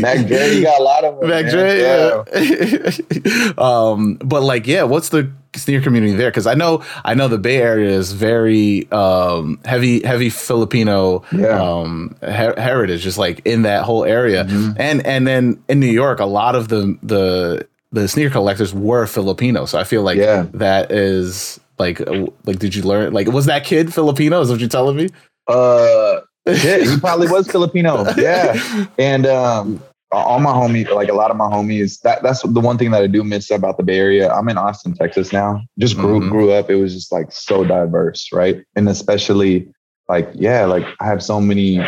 [0.00, 1.28] Mac Dre, you got a lot of them.
[1.28, 1.50] Mac.
[1.50, 3.52] Dre, yeah.
[3.58, 6.30] um, but like, yeah, what's the sneaker community there?
[6.30, 11.60] Because I know, I know the Bay Area is very um, heavy, heavy Filipino Yeah.
[11.62, 14.76] um, her- heritage, just like in that whole area, Mhm.
[14.78, 19.06] and and then in New York, a lot of the the the sneaker collectors were
[19.06, 20.46] Filipino, so I feel like Yeah.
[20.54, 24.40] that is like uh, like did you learn like was that kid Filipino?
[24.40, 25.08] Is what you're telling me?
[25.48, 28.04] Uh, yeah, he probably was Filipino.
[28.16, 28.58] Yeah.
[28.98, 29.80] And um,
[30.16, 33.02] all my homies, like a lot of my homies, that that's the one thing that
[33.02, 34.32] I do miss about the Bay Area.
[34.32, 35.62] I'm in Austin, Texas now.
[35.78, 36.30] Just grew Mhm.
[36.30, 36.70] grew up.
[36.70, 38.64] It was just like so diverse, right?
[38.76, 39.68] And especially
[40.08, 41.84] like yeah, like I have so many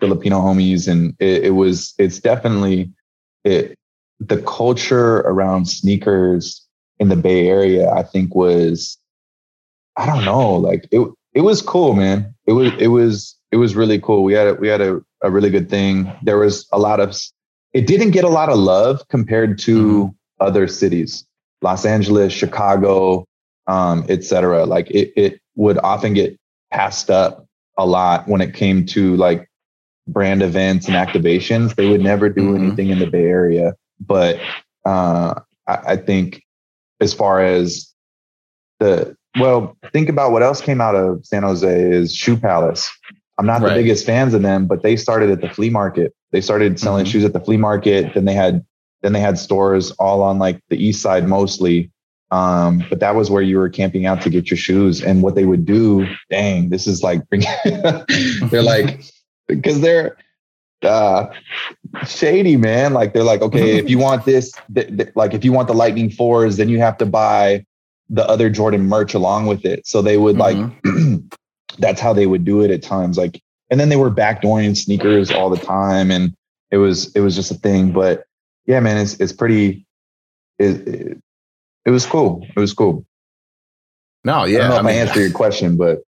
[0.00, 2.90] Filipino homies, and it, it was it's definitely
[3.44, 3.74] it
[4.18, 6.66] the culture around sneakers
[6.98, 7.90] in the Bay Area.
[7.90, 8.98] I think was
[9.96, 12.34] I don't know, like it it was cool, man.
[12.46, 14.22] It was it was it was really cool.
[14.22, 16.12] We had a, we had a, a really good thing.
[16.22, 17.16] There was a lot of
[17.72, 21.24] it didn't get a lot of love compared to other cities,
[21.62, 23.24] Los Angeles, Chicago,
[23.66, 24.64] um, etc.
[24.66, 26.38] Like it it would often get
[26.72, 27.46] passed up
[27.78, 29.48] a lot when it came to like
[30.08, 31.74] brand events and activations.
[31.76, 32.56] They would never do Mhm.
[32.56, 34.38] anything in the Bay Area, but
[34.84, 35.34] uh,
[35.66, 36.42] I, I think
[37.00, 37.92] as far as
[38.80, 42.90] the well, think about what else came out of San Jose is Shoe Palace.
[43.38, 43.68] I'm not Right.
[43.70, 46.12] the biggest fans of them, but they started at the flea market.
[46.32, 47.08] They started selling Mhm.
[47.08, 48.14] shoes at the flea market.
[48.14, 48.64] Then they had
[49.02, 51.90] then they had stores all on like the east side mostly.
[52.30, 55.02] Um, but that was where you were camping out to get your shoes.
[55.02, 57.22] And what they would do, dang, this is like
[58.50, 59.02] they're like
[59.48, 60.16] because they're
[60.82, 61.26] uh
[62.06, 65.52] shady man like they're like okay if you want this th- th- like if you
[65.52, 67.62] want the lightning fours then you have to buy
[68.08, 70.56] the other jordan merch along with it so they would like
[71.78, 75.30] that's how they would do it at times like and then they were backdooring sneakers
[75.30, 76.34] all the time and
[76.70, 78.24] it was it was just a thing but
[78.66, 79.84] yeah man it's it's pretty
[80.58, 81.18] it, it,
[81.86, 83.04] it was cool it was cool
[84.24, 86.02] No, yeah, i don't know I if I, mean, answered your question but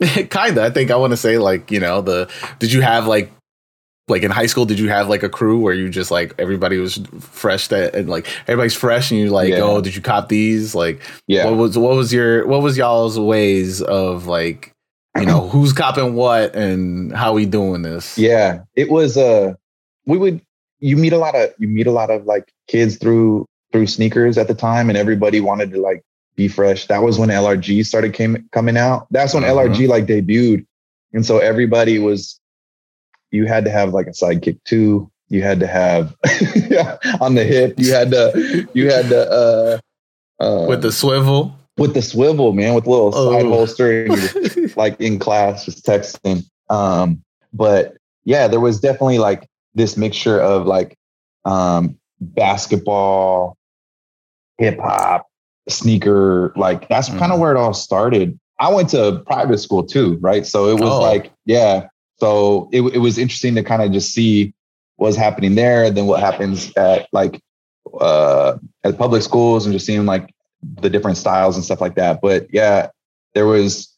[0.30, 0.62] kinda.
[0.62, 2.30] I think I want to say like you know the.
[2.58, 3.30] Did you have like
[4.08, 4.64] like in high school?
[4.64, 8.08] Did you have like a crew where you just like everybody was fresh that and
[8.08, 9.60] like everybody's fresh and you're like Yeah.
[9.60, 13.18] oh did you cop these like yeah what was what was your what was y'all's
[13.18, 14.72] ways of like
[15.18, 18.16] you know, who's copping what and how we doing this.
[18.16, 19.16] Yeah, it was.
[19.16, 19.54] Uh,
[20.06, 20.40] we would
[20.78, 24.38] you meet a lot of you meet a lot of like kids through through sneakers
[24.38, 26.02] at the time, and everybody wanted to like
[26.36, 26.86] be fresh.
[26.86, 29.06] That was when LRG started came coming out.
[29.10, 29.72] That's when mm-hmm.
[29.72, 30.66] LRG like debuted,
[31.12, 32.38] and so everybody was.
[33.32, 35.08] You had to have like a sidekick too.
[35.28, 36.16] You had to have
[37.20, 37.74] on the hip.
[37.78, 38.68] You had to.
[38.74, 39.30] You had to.
[39.30, 39.78] Uh,
[40.42, 43.32] uh, with the swivel with the swivel, man, with a little oh.
[43.32, 44.08] side holster,
[44.76, 46.44] like in class, just texting.
[46.68, 50.96] Um, but yeah, there was definitely like this mixture of like
[51.44, 53.56] um, basketball,
[54.58, 55.26] hip hop,
[55.68, 56.52] sneaker.
[56.56, 57.18] Like that's mm.
[57.18, 58.38] kind of where it all started.
[58.58, 60.46] I went to private school too, right?
[60.46, 61.00] So it was oh.
[61.00, 61.88] like, yeah.
[62.18, 64.52] So it, it was interesting to kind of just see
[64.96, 67.40] what's happening there, then what happens at like
[67.98, 70.30] uh, at public schools, and just seeing like
[70.62, 72.20] the different styles and stuff like that.
[72.20, 72.88] But yeah,
[73.34, 73.90] there was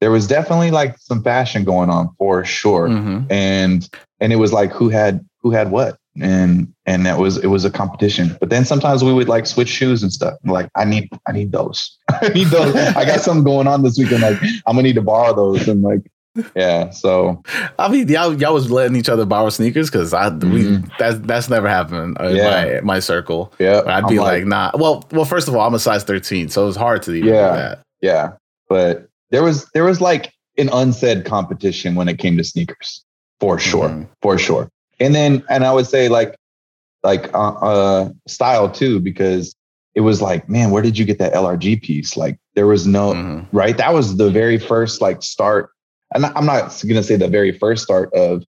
[0.00, 2.88] there was definitely like some fashion going on for sure.
[2.88, 3.30] Mm-hmm.
[3.30, 3.88] And
[4.20, 5.96] and it was like who had who had what.
[6.20, 8.36] And and that was it was a competition.
[8.40, 10.34] But then sometimes we would like switch shoes and stuff.
[10.44, 11.96] Like I need I need those.
[12.10, 12.74] I need those.
[12.74, 14.22] I got something going on this weekend.
[14.22, 15.68] Like I'm gonna need to borrow those.
[15.68, 16.02] And like
[16.56, 16.90] yeah.
[16.90, 17.42] So
[17.78, 20.52] I mean, y'all y'all was letting each other borrow sneakers because I mm-hmm.
[20.52, 22.50] we that's that's never happened in yeah.
[22.50, 23.52] my my circle.
[23.58, 24.70] Yeah, I'd be like, like, nah.
[24.74, 27.52] Well, well, first of all, I'm a size 13, so it's hard to even yeah,
[27.52, 27.82] that.
[28.00, 28.32] Yeah,
[28.68, 33.04] but there was there was like an unsaid competition when it came to sneakers
[33.40, 34.04] for sure, mm-hmm.
[34.22, 34.68] for sure.
[35.00, 36.36] And then and I would say like
[37.02, 39.54] like uh, uh style too because
[39.94, 42.16] it was like, man, where did you get that LRG piece?
[42.16, 43.56] Like there was no mm-hmm.
[43.56, 43.76] right.
[43.76, 45.70] That was the very first like start
[46.14, 48.44] and I'm not going to say the very first start of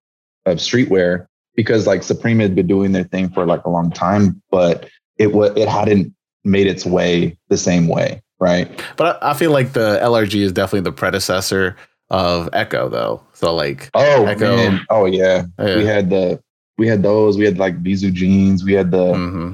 [0.46, 4.42] of streetwear because like Supreme had been doing their thing for like a long time,
[4.50, 8.70] but it was it hadn't made its way the same way, right?
[8.96, 11.76] But I, I feel like the LRG is definitely the predecessor
[12.10, 13.22] of Ecko, though.
[13.32, 14.86] So like, oh Ecko, man.
[14.90, 15.44] oh yeah.
[15.58, 15.76] yeah.
[15.76, 16.40] we had the
[16.76, 19.52] we had those, we had like Bisou jeans, we had the mm-hmm.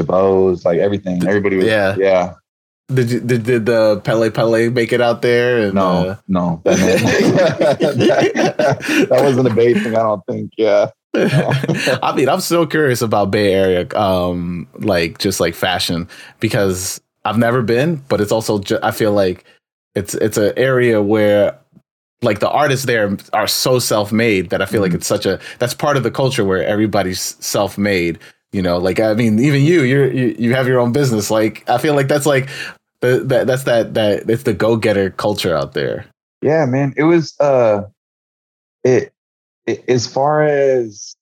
[0.00, 1.26] Jabos, like everything.
[1.26, 2.34] Everybody was yeah, yeah.
[2.94, 5.66] Did you, did, did the Pelle Pelle make it out there?
[5.66, 6.76] And, no, uh, no, that,
[9.08, 9.96] that, wasn't a Bay thing.
[9.96, 10.52] I don't think.
[10.56, 10.90] Yeah.
[11.14, 16.08] I mean, I'm so curious about Bay Area, um, like just like fashion,
[16.40, 19.44] because I've never been, but it's also ju- I feel like
[19.94, 21.58] it's it's an area where
[22.22, 24.82] like the artists there are so self-made that I feel mm-hmm.
[24.84, 28.18] like it's such a that's part of the culture where everybody's self-made
[28.52, 31.68] you know like i mean even you you're you, you have your own business like
[31.68, 32.48] i feel like that's like
[33.02, 36.06] the, that that's that that it's the go-getter culture out there.
[36.40, 36.94] Yeah man.
[36.96, 37.82] It was uh
[38.84, 39.12] it,
[39.66, 41.14] it as far as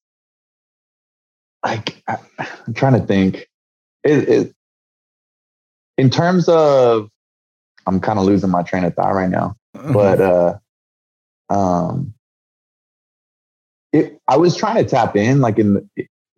[1.65, 3.49] like I, am trying to think.
[4.03, 4.55] It, it
[5.99, 7.11] in terms of
[7.87, 9.93] i'm kind of losing my train of thought right now mm-hmm.
[9.93, 10.59] but uh
[11.51, 12.15] um
[13.93, 15.87] it i was trying to tap in like in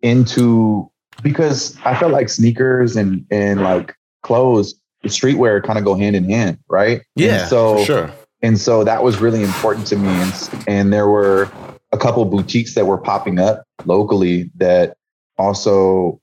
[0.01, 4.75] into because I felt like sneakers and and like clothes,
[5.09, 7.01] streetwear kind of go hand in hand, right?
[7.15, 8.11] Yeah, and so sure.
[8.41, 11.51] And so that was really important to me, and and there were
[11.91, 14.97] a couple boutiques that were popping up locally that
[15.37, 16.19] also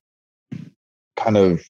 [1.17, 1.63] kind of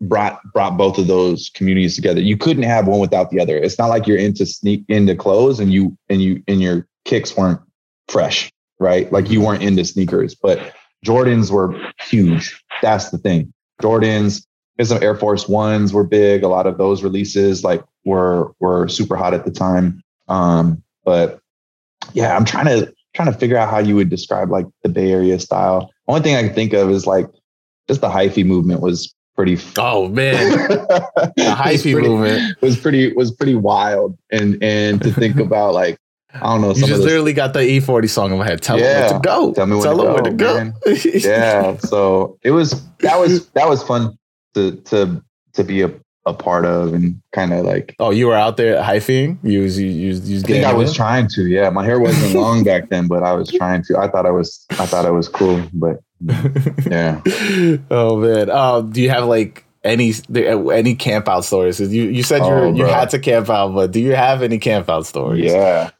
[0.00, 2.20] brought brought both of those communities together.
[2.20, 3.56] You couldn't have one without the other.
[3.56, 7.36] It's not like you're into sneak into clothes and you and you and your kicks
[7.36, 7.60] weren't
[8.08, 9.10] fresh, right?
[9.12, 12.62] Like you weren't into sneakers, but Jordans were huge.
[12.80, 13.52] That's the thing.
[13.80, 14.44] Jordans,
[14.82, 16.42] and some Air Force Ones were big.
[16.42, 20.02] A lot of those releases like were were super hot at the time.
[20.28, 21.40] Um, but
[22.12, 25.12] yeah, I'm trying to trying to figure out how you would describe like the Bay
[25.12, 25.90] Area style.
[26.08, 27.28] Only thing I can think of is like
[27.88, 29.58] just the hyphy movement was pretty.
[29.78, 35.74] Oh man, the hyphy movement was pretty was pretty wild, and and to think about
[35.74, 35.96] like
[36.34, 36.74] I don't know.
[36.74, 38.62] You just literally got the E40 song in my head.
[38.62, 39.52] Tell yeah, me where to go.
[39.52, 41.28] Tell me where, tell to, go, where to go.
[41.28, 41.76] yeah.
[41.76, 44.18] So it was that was that was fun
[44.54, 45.22] to to
[45.54, 45.92] to be a,
[46.26, 47.94] a part of and kind of like.
[47.98, 49.38] Oh, you were out there hyping.
[49.42, 51.46] You was you you, you was I think I was trying to.
[51.46, 53.98] Yeah, my hair wasn't long back then, but I was trying to.
[53.98, 54.64] I thought I was.
[54.70, 56.00] I thought I was cool, but
[56.90, 57.20] yeah.
[57.90, 58.50] oh man.
[58.50, 60.12] Uh, do you have like any
[60.72, 61.80] any camp out stories?
[61.80, 64.58] You you said oh, you you had to camp out, but do you have any
[64.58, 65.52] camp out stories?
[65.52, 65.90] Yeah.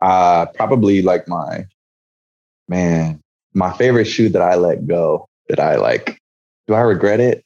[0.00, 1.64] Uh, probably like my
[2.68, 3.22] man,
[3.54, 6.18] my favorite shoe that I let go that I like.
[6.66, 7.44] Do I regret it?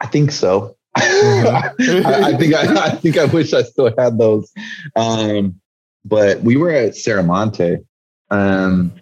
[0.00, 0.76] I think so.
[0.96, 2.06] Mm-hmm.
[2.06, 4.50] I, I, think I, I, think I wish I still had those.
[4.94, 5.60] Um,
[6.04, 7.84] but we were at Serramonte.
[8.30, 8.92] Um,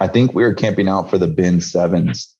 [0.00, 2.36] I think we were camping out for the Bin Sevens.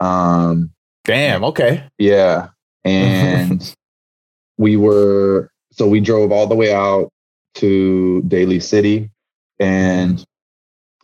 [0.00, 0.70] Um,
[1.04, 1.44] Damn.
[1.44, 1.84] Okay.
[1.98, 2.48] Yeah,
[2.84, 3.74] and
[4.58, 7.10] we were so we drove all the way out
[7.54, 9.10] to Daly City,
[9.58, 10.24] and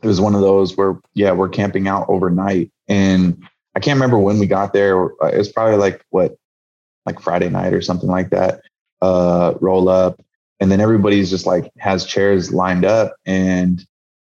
[0.02, 3.42] it was one of those where yeah, we're camping out overnight, and
[3.74, 5.06] I can't remember when we got there.
[5.22, 6.36] It was probably like what,
[7.06, 8.62] like Friday night or something like that.
[9.00, 10.20] Uh, roll up,
[10.60, 13.84] and then everybody's just like has chairs lined up, and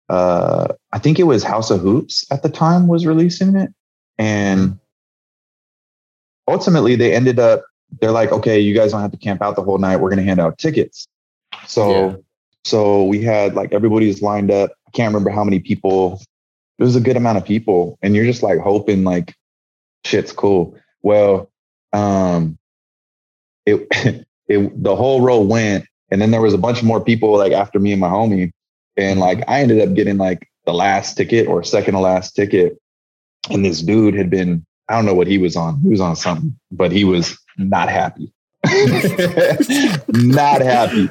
[0.09, 3.73] uh, I think it was House of Hoops at the time was releasing it,
[4.17, 4.77] and
[6.47, 7.63] ultimately they ended up
[8.01, 9.97] they're like, okay, you guys don't have to camp out the whole night.
[9.97, 11.07] We're going to hand out tickets.
[11.65, 12.15] So, yeah.
[12.65, 14.71] so we had like everybody's lined up.
[14.87, 16.21] I can't remember how many people.
[16.79, 19.33] Was a good amount of people, and you're just like hoping like
[20.05, 20.77] shit's cool.
[21.01, 21.49] Well,
[21.91, 22.57] um,
[23.65, 23.87] it
[24.47, 27.79] it the whole row went, and then there was a bunch more people like after
[27.79, 28.51] me and my homie,
[28.95, 32.79] and like I ended up getting like the last ticket or second to last ticket,
[33.49, 35.81] and this dude had been I don't know what he was on.
[35.81, 38.31] He was on something, but he was not happy.
[40.09, 41.09] not happy.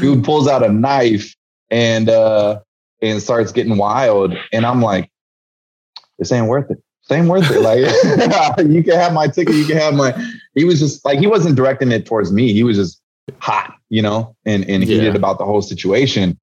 [0.00, 1.34] Dude pulls out a knife
[1.70, 2.60] and uh
[3.02, 4.34] and starts getting wild.
[4.52, 5.10] And I'm like,
[6.18, 6.78] this ain't worth it.
[7.08, 7.60] This ain't worth it.
[7.60, 10.14] Like you can have my ticket, you can have my
[10.54, 12.52] he was just like he wasn't directing it towards me.
[12.52, 13.00] He was just
[13.38, 15.16] hot, you know, and, and heated yeah.
[15.16, 16.38] about the whole situation.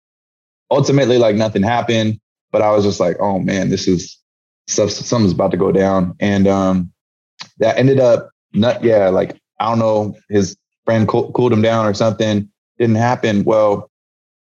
[0.70, 2.20] Ultimately, like nothing happened,
[2.51, 4.18] but I was just like, oh man, this is
[4.68, 6.16] stuff something's about to go down.
[6.20, 6.91] And um
[7.60, 11.86] that ended up not yeah, like I don't know, his friend co- cooled him down
[11.86, 12.49] or something.
[12.78, 13.43] Didn't happen.
[13.43, 13.89] Well,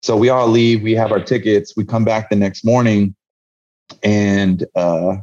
[0.02, 0.82] so we all leave.
[0.82, 1.76] We have our tickets.
[1.76, 3.16] We come back the next morning,
[4.04, 5.18] and uh,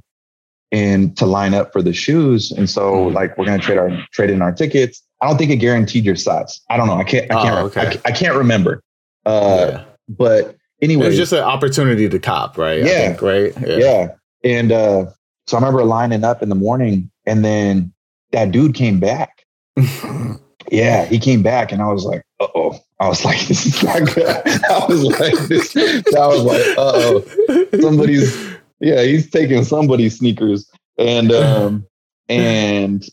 [0.71, 2.51] and to line up for the shoes.
[2.51, 3.15] And so mm.
[3.15, 5.03] like we're gonna trade our trade in our tickets.
[5.21, 6.61] I don't think it guaranteed your size.
[6.71, 6.95] I don't know.
[6.95, 7.31] I can't.
[7.31, 7.55] I can't.
[7.57, 8.01] Oh, okay.
[8.05, 8.83] I, I, can't remember.
[9.27, 9.85] Uh, yeah.
[10.09, 12.85] But anyway, it was just an opportunity to cop, right?
[12.85, 13.09] Yeah.
[13.09, 13.53] Think, right.
[13.67, 13.77] Yeah.
[13.79, 14.09] yeah.
[14.45, 15.07] And uh,
[15.49, 17.93] so I remember lining up in the morning, and then
[18.31, 19.45] that dude came back.
[20.71, 23.83] yeah, he came back, and I was like, "Uh oh." I was like, "This is
[23.83, 29.65] not good." I was like, "This." I was like, "Uh oh." Somebody's yeah, he's taking
[29.65, 31.87] somebody's sneakers, and um,
[32.29, 33.07] and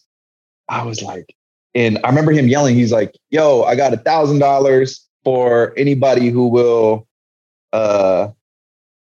[0.70, 1.36] I was like,
[1.74, 2.76] and I remember him yelling.
[2.76, 7.08] He's like, "Yo, I got a thousand dollars for anybody who will,
[7.74, 8.30] uh,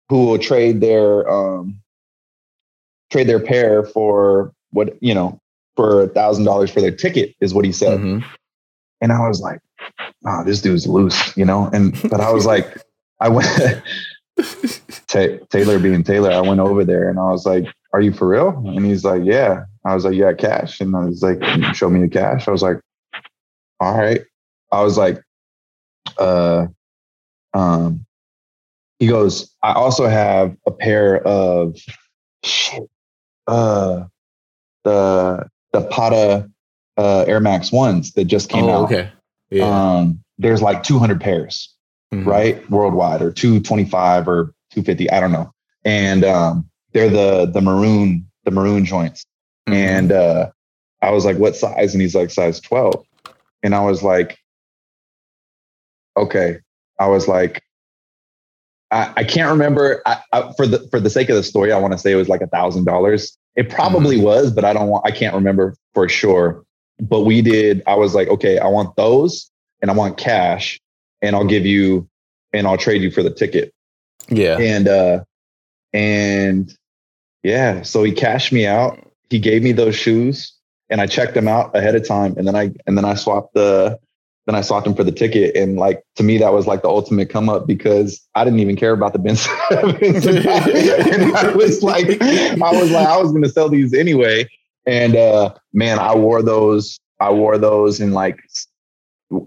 [0.09, 1.81] who will trade their um,
[3.11, 5.41] trade their pair for what you know
[5.77, 7.99] for a thousand dollars for their ticket is what he said.
[7.99, 8.27] Mm-hmm.
[9.01, 9.61] And I was like,
[10.27, 11.71] oh, this dude's loose, you know?
[11.73, 12.77] And, but I was like,
[13.21, 13.83] I went,
[15.07, 18.63] Taylor being Taylor, I went over there and I was like, are you for real?
[18.67, 19.65] And he's like, yeah.
[19.85, 20.81] I was like, yeah, cash.
[20.81, 21.43] And I was like,
[21.75, 22.47] show me the cash.
[22.47, 22.81] I was like,
[23.81, 24.21] all right.
[24.71, 25.23] I was like,
[26.19, 26.67] uh,
[27.55, 28.05] um,
[28.99, 31.77] he goes, I also have a pair of
[32.45, 32.89] shit,
[33.47, 34.05] uh,
[34.85, 36.51] the the Patta
[36.97, 38.85] uh, Air Max ones that just came oh, out.
[38.85, 39.11] Okay.
[39.51, 39.65] Yeah.
[39.65, 41.75] Um, there's like 200 pairs,
[42.13, 42.29] mm-hmm.
[42.29, 45.11] right, worldwide, or 225 or 250.
[45.11, 45.53] I don't know.
[45.85, 49.25] And um, they're the the maroon the maroon joints.
[49.69, 49.75] Mm-hmm.
[49.75, 50.51] And uh,
[51.03, 53.05] I was like, "What size?" And he's like, "Size 12."
[53.63, 54.39] And I was like,
[56.17, 56.59] "Okay."
[56.99, 57.63] I was like,
[58.91, 60.03] I, I can't remember.
[60.05, 62.17] I, I, for the for the sake of the story, I want to say it
[62.17, 63.37] was like a thousand dollars.
[63.57, 64.25] It probably mm-hmm.
[64.25, 66.65] was, but I don't want, I can't remember for sure.
[67.01, 70.79] But we did, I was like, okay, I want those and I want cash
[71.23, 72.09] and I'll give you,
[72.53, 73.73] and I'll trade you for the ticket.
[74.29, 74.59] Yeah.
[74.59, 75.25] And, uh,
[75.93, 76.73] and
[77.43, 78.99] yeah, so he cashed me out.
[79.31, 80.53] He gave me those shoes
[80.89, 82.35] and I checked them out ahead of time.
[82.37, 83.99] And then I, and then I swapped the,
[84.51, 85.55] then I sought him for the ticket.
[85.55, 88.75] And like to me, that was like the ultimate come up because I didn't even
[88.75, 90.27] care about the Bin Sevens.
[90.27, 90.49] and,
[91.37, 94.49] I, was like, I was like, I was gonna sell these anyway.
[94.87, 98.41] And uh man, I wore those, I wore those in like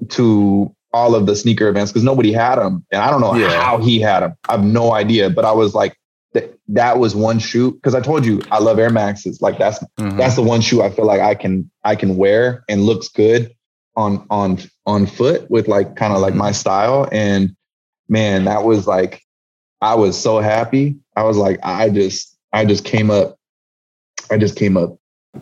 [0.10, 2.86] to all of the sneaker events because nobody had them.
[2.92, 3.62] And I don't know yeah.
[3.62, 4.36] how he had them.
[4.48, 5.30] I have no idea.
[5.30, 5.98] But I was like,
[6.34, 9.42] that that was one shoe because I told you I love Air Maxes.
[9.42, 10.18] Like that's mm-hmm.
[10.18, 13.54] that's the one shoe I feel like I can I can wear and looks good
[13.96, 16.54] on on on foot with like kind of like my mm-hmm.
[16.54, 17.08] style.
[17.12, 17.56] And
[18.10, 19.22] man that was like
[19.82, 20.96] i was so happy.
[21.16, 23.38] I was like i just i just came up
[24.32, 24.98] i just came up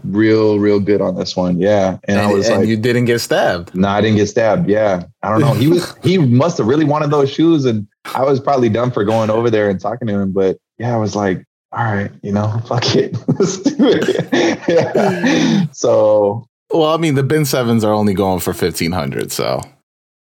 [0.06, 1.60] real real good on this one.
[1.60, 1.97] Yeah.
[2.06, 3.76] And, and i was and like you didn't get stabbed.
[3.76, 4.70] No i didn't get stabbed.
[4.70, 5.04] Yeah.
[5.22, 5.54] I don't know.
[5.54, 9.04] He was he must have really wanted those shoes and i was probably done for
[9.04, 10.32] going over there and talking to him.
[10.32, 13.18] But yeah i was like all right you know fuck it.
[13.39, 14.28] Let's do it.
[14.68, 15.66] Yeah.
[15.72, 19.61] so well, I mean, the Bin Sevens are only going for fifteen hundred, so.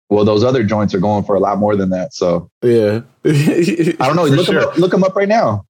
[0.09, 2.13] Well, those other joints are going for a lot more than that.
[2.13, 4.25] So yeah, I don't know.
[4.25, 4.61] Look, sure.
[4.61, 5.65] them up, look them up right now.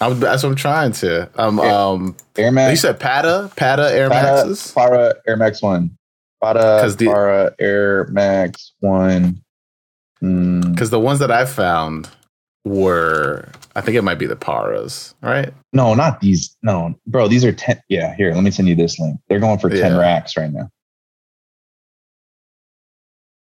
[0.00, 1.30] I'm, that's what I'm trying to.
[1.40, 2.70] Um, Air, um, Air Max.
[2.70, 5.96] You said Patta, Patta Air Patta, Maxes, Para Air Max One,
[6.42, 9.42] Patta Para Air Max One.
[10.22, 12.08] Mm, Because the ones that I found
[12.64, 15.52] were, I think it might be the Paras, right?
[15.72, 16.56] no, not these.
[16.62, 17.80] No, bro, these are 10.
[17.88, 19.18] Yeah, here, let me send you this link.
[19.28, 19.98] They're going for 10 Yeah.
[19.98, 20.68] racks right now.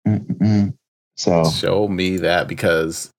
[0.08, 0.74] Mm-mm-mm.
[1.18, 3.12] So Show me that because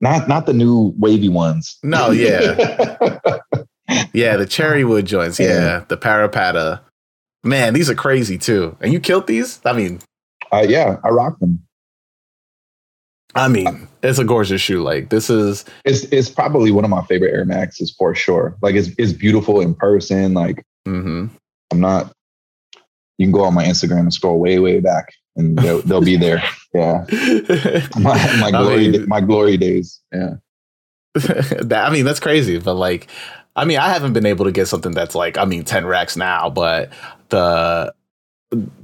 [0.00, 1.78] not not the new wavy ones.
[1.82, 3.18] no, yeah,
[4.12, 5.84] yeah, the cherry wood joints, yeah, Yeah.
[5.88, 6.80] the Parapata.
[7.42, 8.76] Man, these are crazy too.
[8.80, 9.60] And you killed these?
[9.64, 10.00] I mean,
[10.52, 11.65] uh, yeah, I rock them.
[13.36, 14.82] I mean, it's a gorgeous shoe.
[14.82, 18.56] Like this is, It's it's probably one of my favorite Air Maxes for sure.
[18.62, 20.34] Like it's it's beautiful in person.
[20.34, 21.26] Like mm-hmm.
[21.72, 22.12] I'm not.
[23.18, 26.16] You can go on my Instagram and scroll way way back, and they'll, they'll be
[26.16, 26.42] there.
[26.74, 27.06] Yeah,
[27.98, 30.00] my, my I glory mean- my glory days.
[30.12, 30.34] Yeah,
[31.14, 32.58] that, I mean, that's crazy.
[32.58, 33.08] But like,
[33.54, 36.16] I mean, I haven't been able to get something that's like, I mean, 10 racks
[36.16, 36.90] now, but
[37.30, 37.94] the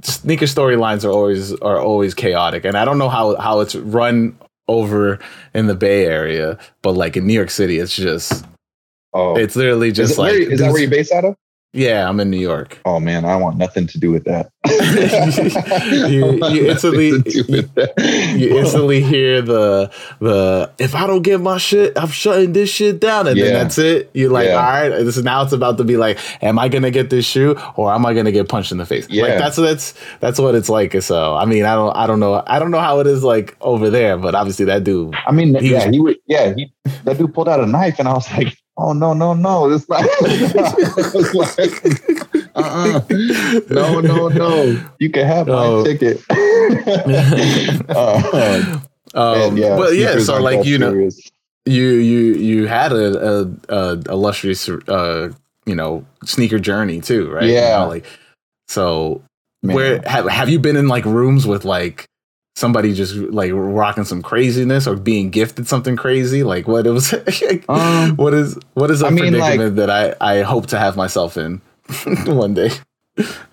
[0.01, 2.65] sneaker storylines are always are always chaotic.
[2.65, 4.37] And I don't know how how it's run
[4.67, 5.19] over
[5.53, 8.45] in the Bay Area, but like in New York City, it's just
[9.13, 11.35] oh, it's literally is, just it- like is that where you're based out of?
[11.73, 12.79] Yeah, I'm in New York.
[12.85, 14.51] Oh man, I want nothing to do with that.
[16.09, 17.93] You- you instantly- do with that.
[18.37, 22.99] You instantly hear the the if I don't get my shit, I'm shutting this shit
[22.99, 24.09] down, and then that's it.
[24.13, 24.55] You're like, Yeah.
[24.55, 27.25] all right, this is now it's about to be like, am I gonna get this
[27.25, 29.05] shoe or am I gonna get punched in the face?
[29.09, 29.37] Like Yeah.
[29.37, 31.01] that's that's that's what it's like.
[31.01, 33.55] So I mean, I don't I don't know I don't know how it is like
[33.61, 35.15] over there, but obviously that dude.
[35.25, 36.17] I mean, yeah, he would.
[36.27, 36.71] Yeah, he
[37.05, 39.69] that dude pulled out a knife, and I was like, "Oh no, no, no!
[39.71, 41.83] It's not." I was like,
[42.55, 43.01] uh-uh.
[43.69, 44.77] No, no, no!
[44.99, 45.83] You can have my Oh.
[45.83, 46.21] ticket.
[47.89, 48.79] uh,
[49.15, 50.91] Um, yeah, but yeah, so like you know,
[51.65, 55.29] you you you had a a, a illustrious uh
[55.65, 57.45] you know sneaker journey too, right?
[57.45, 57.79] You Yeah.
[57.79, 58.05] know, like
[58.67, 59.21] so
[59.61, 59.75] Man.
[59.75, 62.05] where have have you been in like rooms with like
[62.55, 66.43] somebody just like rocking some craziness or being gifted something crazy?
[66.43, 67.13] Like what it was
[67.69, 70.79] Um, what is what is a I mean, like- predicament that I I hope to
[70.79, 71.61] have myself in
[72.25, 72.69] one day?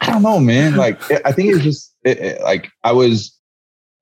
[0.00, 0.76] I don't know, man.
[0.76, 3.36] Like, I think it's just it, it- like I was,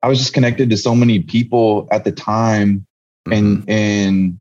[0.03, 2.87] I was just connected to so many people at the time,
[3.31, 3.71] and Mm-hmm.
[3.71, 4.41] and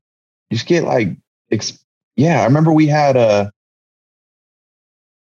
[0.49, 1.10] you just get like,
[1.51, 1.84] ex-
[2.16, 2.41] yeah.
[2.41, 3.51] I remember we had a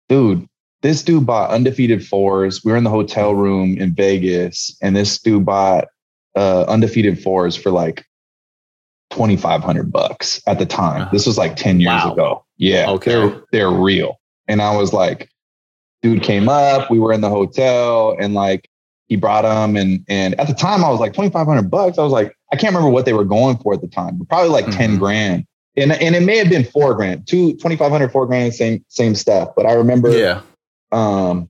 [0.07, 0.47] dude.
[0.81, 2.63] This dude bought undefeated fours.
[2.63, 5.85] We were in the hotel room in Vegas, and this dude bought
[6.35, 8.05] uh, undefeated fours for like
[9.09, 11.09] twenty five hundred bucks at the time.
[11.11, 12.13] This was like ten years Wow.
[12.13, 12.45] ago.
[12.57, 13.11] Yeah, Okay.
[13.11, 14.19] they're they're real.
[14.47, 15.29] And I was like,
[16.01, 16.89] dude came up.
[16.89, 18.69] We were in the hotel, and like
[19.07, 21.97] he brought them, and and at the time I was like twenty five hundred bucks.
[21.97, 24.29] I was like, I can't remember what they were going for at the time, but
[24.29, 24.99] probably like ten Mhm.
[24.99, 25.45] grand.
[25.75, 28.83] And and it may have been four grand, two twenty five hundred, four grand, same
[28.87, 29.49] same stuff.
[29.57, 30.41] But I remember, yeah.
[30.91, 31.49] Um,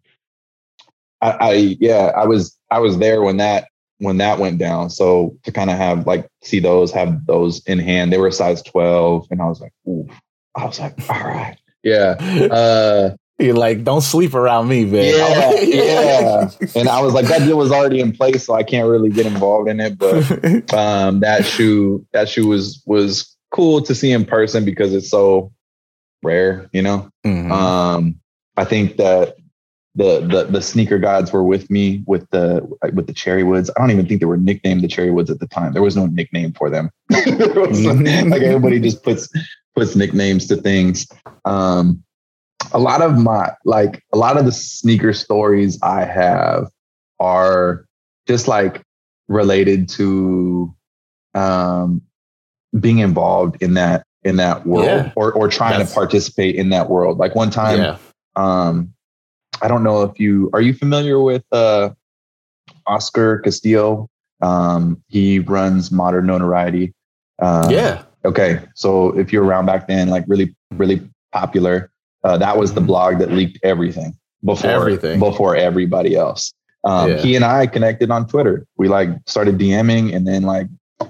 [1.22, 3.68] I, I yeah, I was I was there when that
[4.00, 4.90] when that went down.
[4.90, 8.32] So to kind of have like see those, have those in hand, they were a
[8.32, 10.08] size twelve, and I was like, ooh,
[10.56, 12.16] I was like, all right, yeah.
[12.52, 15.14] Uh, You're like, don't sleep around me, man.
[15.14, 16.50] yeah, yeah.
[16.76, 19.26] And I was like, that deal was already in place, so I can't really get
[19.26, 19.98] involved in it.
[19.98, 25.10] But um, that shoe, that shoe was was cool to see in person because it's
[25.10, 25.52] so
[26.22, 27.10] rare, you know.
[27.26, 27.52] Mhm.
[27.52, 28.19] Um,
[28.60, 29.38] I think that
[29.96, 33.72] the the the sneaker gods were with me with the with the cherry woods.
[33.76, 35.72] I don't even think they were nicknamed the cherry woods at the time.
[35.74, 36.90] There was no nickname for them.
[37.10, 39.30] There like everybody just puts
[39.76, 41.08] puts nicknames to things.
[41.46, 42.04] Um,
[42.74, 46.68] a lot of my like a lot of the sneaker stories I have
[47.20, 47.86] are
[48.28, 48.84] just like
[49.30, 50.76] related to
[51.34, 52.02] um
[52.80, 55.12] being involved in that in that world Yeah.
[55.16, 57.18] or or trying That's- to participate in that world.
[57.18, 57.98] Like one time yeah.
[58.40, 58.94] Um
[59.62, 61.90] I don't know if you are you familiar with uh
[62.88, 64.10] Oscar Castillo?
[64.42, 66.94] Um he runs modern notoriety.
[67.42, 68.04] Um, yeah.
[68.26, 68.60] Okay.
[68.76, 71.00] So if you're around back then, like really, really
[71.32, 71.90] popular,
[72.26, 72.88] uh, that was the Mhm.
[72.88, 74.14] blog that leaked everything
[74.44, 75.20] before Everything.
[75.20, 76.54] before everybody else.
[76.84, 77.18] Um, Yeah.
[77.22, 78.66] He and I connected on Twitter.
[78.78, 80.68] We like started DMing, and then like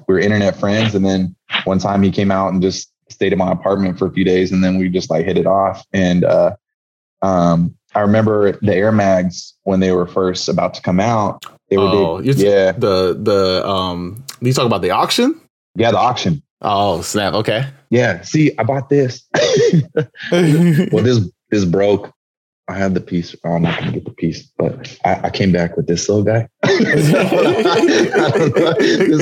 [0.08, 0.94] we were internet friends.
[0.96, 4.12] And then one time he came out and just stayed in my apartment for a
[4.12, 5.84] few days, and then we just like hit it off.
[5.94, 6.52] And uh,
[7.22, 11.44] um, I remember the Air Mags when they were first about to come out.
[11.70, 12.38] They were Oh, big.
[12.38, 15.40] yeah, The the um you talk about the auction?
[15.76, 16.44] yeah, the auction.
[16.62, 17.34] Oh snap!
[17.34, 17.66] Okay.
[17.90, 18.22] Yeah.
[18.22, 19.24] See, I bought this.
[20.32, 22.12] well, this this broke.
[22.68, 23.36] I had the piece.
[23.44, 26.48] I'm not gonna get the piece, but I, I came back with this little guy.
[26.64, 27.10] this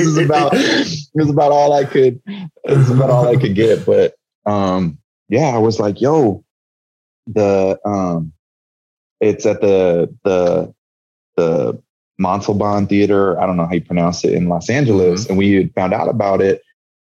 [0.00, 2.20] is about this is about all I could.
[2.64, 3.84] This is about all I could get.
[3.86, 4.14] But
[4.46, 6.44] um, yeah, I was like, yo,
[7.32, 8.32] the um,
[9.20, 10.74] it's at the the
[11.36, 11.80] the
[12.18, 13.38] Montalban Theater.
[13.40, 15.24] I don't know how you pronounce it in Los Angeles.
[15.24, 15.28] Mhm.
[15.30, 16.62] And we had found out about it.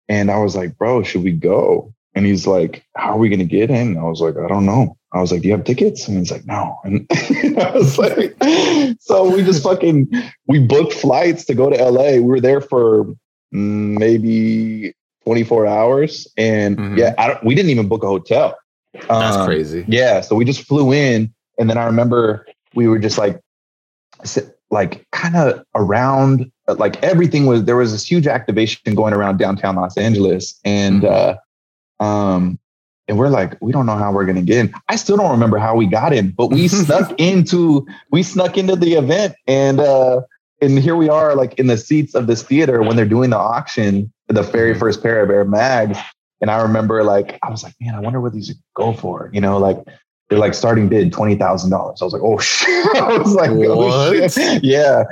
[0.09, 1.95] And I was like, bro, should we go?
[2.17, 3.97] And he's like, how are we going to get in?
[3.97, 4.97] I was like, I don't know.
[5.13, 6.07] I was like, do you have tickets?
[6.09, 6.79] And he's like, no.
[6.85, 7.07] And
[7.59, 8.37] I was like,
[9.01, 10.09] so we just fucking,
[10.47, 12.13] we booked flights to go to LA.
[12.15, 13.07] We were there for
[13.53, 14.93] maybe
[15.25, 16.29] 24 hours.
[16.37, 16.99] And Mhm.
[16.99, 18.57] yeah, I don't, we didn't even book a hotel.
[18.95, 19.85] That's Um, crazy.
[19.89, 23.41] yeah, so we just flew in, and then I remember we were just like,
[24.71, 27.65] like kind of around, like everything was.
[27.65, 31.39] There was this huge activation going around downtown Los Angeles, and Mhm.
[32.01, 32.59] uh, um,
[33.07, 34.73] and we're like, we don't know how we're gonna get in.
[34.89, 38.77] I still don't remember how we got in, but we snuck into we snuck into
[38.77, 40.23] the event, and uh,
[40.63, 43.39] and here we are, like in the seats of this theater when they're doing the
[43.39, 44.79] auction, the very Mhm.
[44.79, 45.99] first pair of Air Mags.
[46.41, 49.31] And I remember like I was like, man, I wonder what these go for.
[49.33, 49.79] You know, like
[50.29, 52.01] they're like starting bid twenty thousand dollars.
[52.03, 52.97] I was like, oh shit.
[52.97, 54.65] I was like, oh shit.
[54.65, 55.05] Yeah.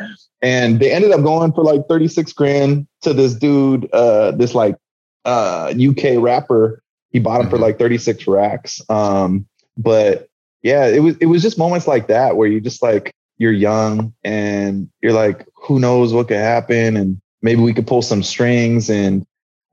[0.43, 4.77] And they ended up going for like 36 grand to this dude, uh, this like
[5.25, 6.83] uh UK rapper.
[7.11, 7.63] He bought them for Mhm.
[7.63, 8.81] like 36 racks.
[8.89, 9.47] Um,
[9.77, 10.29] but
[10.63, 14.13] yeah, it was it was just moments like that where you just like you're young
[14.25, 16.97] and you're like, who knows what could happen?
[16.97, 18.89] And maybe we could pull some strings.
[18.91, 19.25] And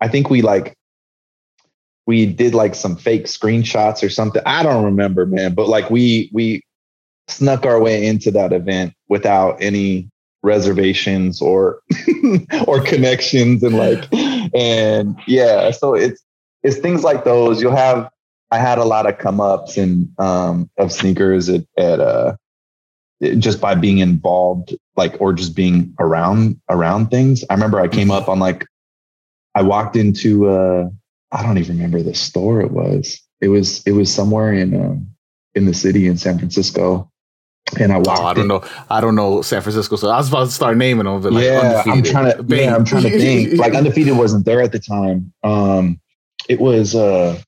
[0.02, 0.76] I think we like
[2.10, 4.42] we did like some fake screenshots or something.
[4.44, 5.54] I don't remember, man.
[5.54, 6.64] But like we we
[7.28, 10.10] snuck our way into that event without any
[10.42, 11.82] reservations or
[12.66, 15.70] or connections and like and yeah.
[15.70, 16.24] So it's
[16.64, 17.62] it's things like those.
[17.62, 18.10] You'll have
[18.50, 22.36] I had a lot of come ups and um of sneakers at at uh
[23.38, 27.44] just by being involved like or just being around around things.
[27.52, 28.66] I remember I came up on like
[29.54, 30.90] I walked into uh
[31.32, 33.20] I don't even remember the store it was.
[33.42, 35.08] It was it was somewhere in um
[35.56, 37.12] in the city in San Francisco.
[37.80, 38.64] And I walked Oh, I don't in- know.
[38.90, 39.96] I don't know San Francisco.
[39.96, 42.60] So I was about to start naming them, but like yeah, I'm trying to Bang.
[42.66, 43.60] yeah, I'm trying to think.
[43.60, 45.32] Like undefeated wasn't there at the time.
[45.44, 46.00] Um
[46.48, 47.40] it was uh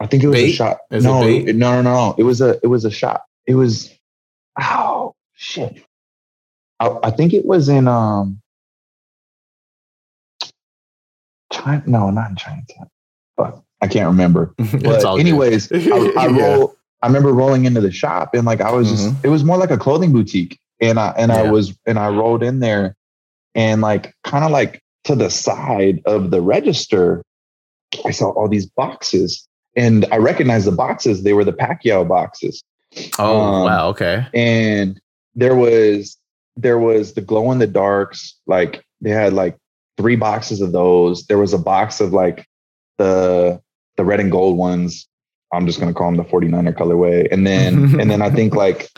[0.00, 0.50] I think it was Bait?
[0.50, 0.78] a shot.
[0.90, 2.14] Is no, it- no, no, no.
[2.18, 3.22] It was a it was a shot.
[3.46, 3.90] It was
[4.60, 5.82] oh shit.
[6.80, 8.40] I, I think it was in um
[11.54, 11.82] China.
[11.86, 12.88] No, not in Chinatown.
[13.36, 14.54] But I can't remember.
[14.82, 15.76] But anyways, I,
[16.16, 16.54] I Yeah.
[16.56, 16.76] roll.
[17.02, 19.08] I remember rolling into the shop and like I was just.
[19.08, 19.24] Mhm.
[19.24, 22.42] It was more like a clothing boutique, and I and I was and I rolled
[22.42, 22.96] in there,
[23.54, 27.22] and like kind of like to the side of the register,
[28.06, 29.46] I saw all these boxes,
[29.76, 31.22] and I recognized the boxes.
[31.24, 32.62] They were the Pacquiao boxes,
[33.18, 33.88] Oh um, wow.
[33.88, 34.26] Okay.
[34.32, 34.98] and
[35.34, 36.16] there was
[36.56, 38.34] there was the glow in the darks.
[38.46, 39.58] Like they had like
[39.96, 41.26] three boxes of those.
[41.26, 42.46] There was a box of like
[42.98, 43.60] the
[43.96, 45.08] the red and gold ones.
[45.52, 47.28] I'm just gonna call them the 49er colorway.
[47.32, 48.90] And then and then I think like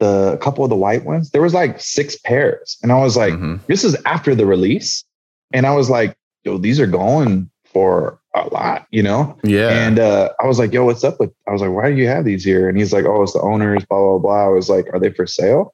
[0.00, 1.30] the a couple of the white ones.
[1.30, 2.78] There was like six pairs.
[2.82, 3.60] And I was like, Mhm.
[3.66, 5.04] this is after the release.
[5.52, 9.36] And I was like, yo, these are going for a lot, you know?
[9.44, 9.68] Yeah.
[9.70, 12.08] And uh, I was like, yo, what's up with I was like, why do you
[12.08, 12.68] have these here?
[12.68, 14.44] And he's like, oh, it's the owners, blah, blah, blah.
[14.46, 15.72] I was like, are they for sale?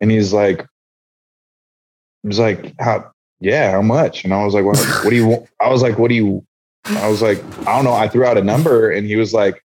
[0.00, 0.66] And he's like,
[2.22, 3.10] he was like, how
[3.40, 4.24] yeah, how much?
[4.24, 5.48] And I was like, well, what do you want?
[5.60, 6.46] I was like, what do you
[6.88, 7.92] I was like, I don't know.
[7.92, 9.62] I threw out a number and he was like,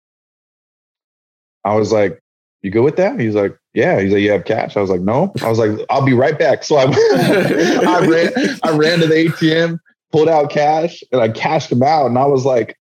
[1.64, 2.22] I was like,
[2.62, 3.20] you good with that?
[3.20, 4.00] He's like, yeah.
[4.00, 4.76] He's like, you have cash?
[4.76, 5.32] I was like, no.
[5.42, 6.64] I was like, I'll be right back.
[6.64, 9.78] So I, I ran, I ran to the ATM,
[10.12, 12.06] pulled out cash, and I cashed him out.
[12.06, 12.76] And I was like,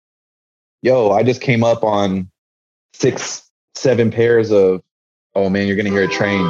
[0.81, 2.29] yo, I just came up on
[2.93, 4.81] six, seven pairs of,
[5.35, 6.45] oh man, you're gonna hear a train.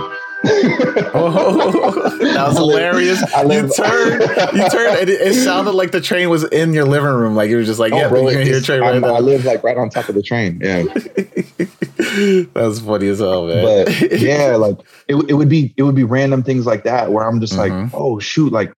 [0.45, 3.23] Oh, that was I live- hilarious.
[3.33, 4.21] I you turned,
[4.55, 7.35] you turned, and it, it sounded like the train was in your living room.
[7.35, 9.19] Like it was just like, Oh, yeah, bro, you hear train right I now.
[9.19, 10.59] live like right on top of the train.
[10.61, 10.83] Yeah.
[12.53, 13.63] That's funny as hell, man.
[13.85, 14.77] but yeah, like
[15.07, 17.57] it, it would be it would be random things like that where I'm just Mhm.
[17.83, 18.71] like, oh shoot, like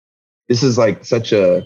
[0.48, 1.64] this is like such a,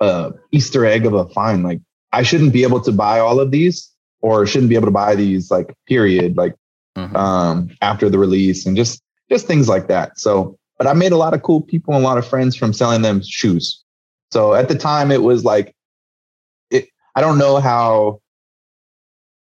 [0.00, 1.64] a Easter egg of a find.
[1.64, 1.80] Like
[2.12, 3.90] I shouldn't be able to buy all of these,
[4.20, 5.50] or shouldn't be able to buy these.
[5.50, 6.36] Like period.
[6.36, 6.54] Like
[6.96, 7.16] Mhm.
[7.16, 10.18] um, after the release, and just just things like that.
[10.18, 12.72] So, but I made a lot of cool people and a lot of friends from
[12.72, 13.82] selling them shoes.
[14.30, 15.74] So at the time, it was like,
[16.70, 16.88] it.
[17.16, 18.20] I don't know how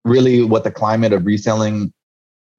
[0.04, 1.92] really what the climate of reselling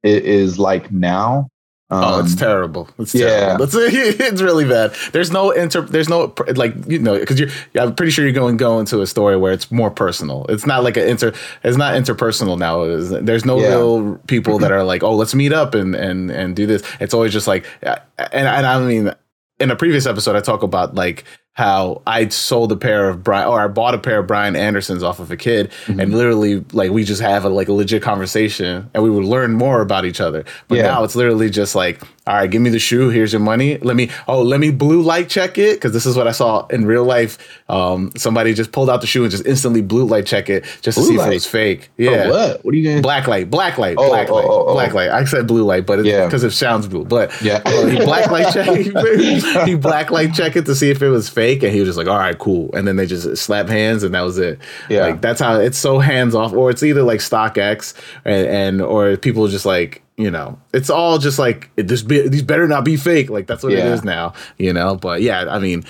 [0.04, 1.48] i- is like now.
[1.88, 2.88] Oh, it's Um, terrible.
[2.98, 3.26] It's yeah.
[3.56, 3.64] terrible.
[3.64, 3.74] It's,
[4.20, 4.92] it's really bad.
[5.12, 5.82] There's no inter.
[5.82, 7.48] There's no like you know because you're.
[7.78, 10.46] I'm pretty sure you're going to go into a story where it's more personal.
[10.48, 11.32] It's not like an inter.
[11.62, 12.82] It's not interpersonal now.
[12.82, 13.68] Is there's no Yeah.
[13.68, 16.82] real people that are like, oh, let's meet up and and and do this.
[16.98, 19.12] It's always just like, and and I mean,
[19.60, 21.22] in a previous episode, I talk about like
[21.56, 25.02] how I sold a pair of Brian or I bought a pair of Brian Andersons
[25.02, 26.02] off of a kid Mhm.
[26.02, 29.54] and literally like we just have a like a legit conversation and we would learn
[29.54, 30.44] more about each other.
[30.68, 30.82] But Yeah.
[30.88, 33.08] now it's literally just like all right, give me the shoe.
[33.08, 33.78] Here's your money.
[33.78, 35.80] Let me, oh, let me blue light check it.
[35.80, 37.38] Cause this is what I saw in real life.
[37.68, 40.98] Um, somebody just pulled out the shoe and just instantly blue light check it just
[40.98, 41.26] blue to see light?
[41.26, 41.90] if it was fake.
[41.96, 42.24] Yeah.
[42.24, 42.64] For what?
[42.64, 44.72] What are you going to Black light, black light, oh, black oh, light, oh, oh,
[44.74, 45.10] black light.
[45.10, 46.24] I said blue light, but yeah.
[46.24, 47.04] because it sounds blue.
[47.04, 48.76] But yeah, uh, he black light check,
[49.66, 51.62] he black light check it to see if it was fake.
[51.62, 52.74] And he was just like, all right, cool.
[52.74, 54.58] And then they just slap hands and that was it.
[54.90, 55.02] Yeah.
[55.02, 59.16] Like that's how it's so hands off, or it's either like StockX and, and or
[59.16, 62.02] people just like, you know, it's all just like this.
[62.02, 63.28] Be, these better not be fake.
[63.28, 63.80] Like that's what yeah.
[63.80, 64.32] it is now.
[64.58, 65.84] You know, but yeah, I mean,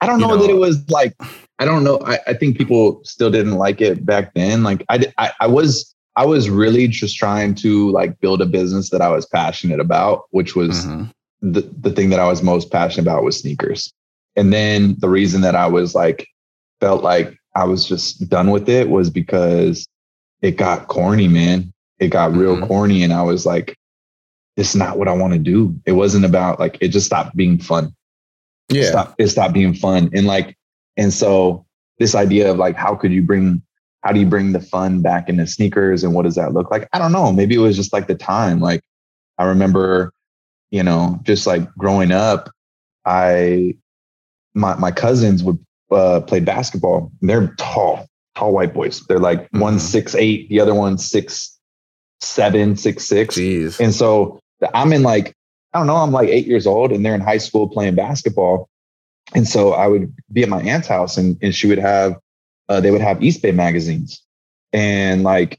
[0.00, 1.14] I don't know, know, that it was like.
[1.58, 2.00] I don't know.
[2.04, 4.64] I, I think people still didn't like it back then.
[4.64, 8.90] Like I, I, I was, I was really just trying to like build a business
[8.90, 11.04] that I was passionate about, which was mm-hmm.
[11.52, 13.92] the the thing that I was most passionate about was sneakers.
[14.34, 16.26] And then the reason that I was like
[16.80, 19.86] felt like I was just done with it was because
[20.40, 22.66] it got corny, man it got real mm-hmm.
[22.66, 23.76] corny and I was like,
[24.56, 25.78] this is not what I want to do.
[25.86, 27.94] It wasn't about like it just stopped being fun.
[28.68, 28.82] Yeah.
[28.82, 30.10] It stopped, it stopped being fun.
[30.12, 30.56] And like,
[30.96, 31.64] and so
[31.98, 33.62] this idea of like how could you bring
[34.02, 36.88] how do you bring the fun back into sneakers and what does that look like?
[36.92, 37.32] I don't know.
[37.32, 38.60] Maybe it was just like the time.
[38.60, 38.82] Like
[39.38, 40.12] I remember,
[40.70, 42.50] you know, just like growing up,
[43.04, 43.76] I
[44.54, 45.58] my my cousins would
[45.90, 47.12] uh, play basketball.
[47.20, 49.00] They're tall, tall white boys.
[49.06, 49.60] They're like mm-hmm.
[49.60, 51.51] one six eight, the other one six
[52.22, 53.36] seven, six, six.
[53.36, 53.80] Jeez.
[53.80, 54.40] And so
[54.74, 55.34] I'm in like,
[55.74, 58.68] I don't know, I'm like eight years old and they're in high school playing basketball.
[59.34, 62.18] And so I would be at my aunt's house and, and she would have,
[62.68, 64.22] uh, they would have Eastbay magazines.
[64.72, 65.58] And like,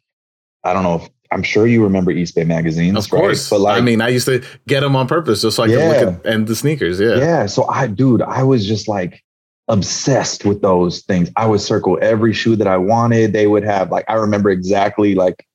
[0.63, 2.97] I don't know if I'm sure you remember Eastbay magazines.
[2.97, 3.51] Of course.
[3.51, 3.57] Right?
[3.57, 5.75] But like, I mean, I used to get them on purpose just so I yeah.
[5.77, 6.99] could look at and the sneakers.
[6.99, 7.15] Yeah.
[7.15, 7.45] Yeah.
[7.47, 9.23] So I, dude, I was just like
[9.67, 11.31] obsessed with those things.
[11.35, 13.33] I would circle every shoe that I wanted.
[13.33, 15.45] They would have like, I remember exactly like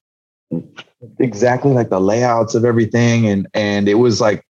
[1.20, 4.44] exactly like the layouts of everything and and it was like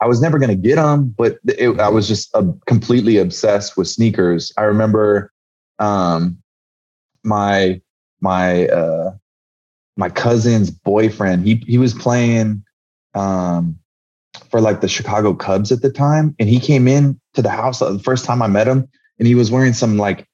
[0.00, 3.76] I was never going to get them but it, I was just uh, completely obsessed
[3.76, 4.52] with sneakers.
[4.56, 5.32] I remember
[5.78, 6.38] um
[7.24, 7.80] my
[8.20, 9.12] my uh
[9.96, 12.64] my cousin's boyfriend he he was playing
[13.14, 13.78] um
[14.50, 17.80] for like the Chicago Cubs at the time and he came in to the house
[17.80, 18.88] the first time I met him
[19.18, 20.26] and he was wearing some like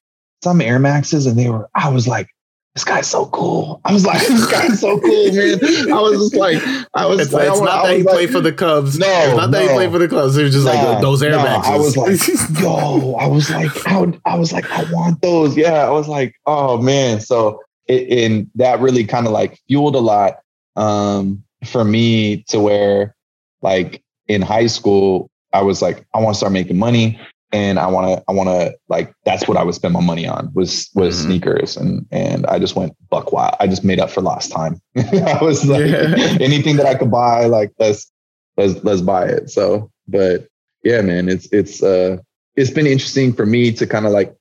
[0.43, 2.29] some Air Maxes and they were I was like
[2.75, 3.81] this guy's so cool.
[3.85, 5.93] I was like, this guy's so cool, man.
[5.93, 6.61] I was just like,
[6.95, 8.99] I was it's, like, it's not that he like, played for the Cubs.
[8.99, 10.37] No, it's not no, that he played for the Cubs.
[10.37, 11.45] It was just nah, like those airbags.
[11.45, 15.57] nah, I was like, yo, I was like, I, I was like, I want those.
[15.57, 17.21] Yeah, I was like, oh man.
[17.21, 20.41] So it, and that really kind of like fueled a lot
[20.75, 23.15] um, for me to where
[23.63, 27.21] like in high school, I was like, I want to start making money
[27.55, 30.27] and I want to, I want to like, that's what I would spend my money
[30.27, 31.27] on was, was mm-hmm.
[31.29, 31.77] sneakers.
[31.77, 33.55] And, and I just went buck wild.
[33.61, 34.83] I just made up for lost time.
[34.97, 36.17] I was like, yeah.
[36.41, 38.11] anything that I could buy, like, let's,
[38.57, 39.51] let's, let's buy it.
[39.51, 40.49] So, but
[40.83, 42.17] yeah, man, it's, it's, uh,
[42.57, 44.35] it's been interesting for me to kind of like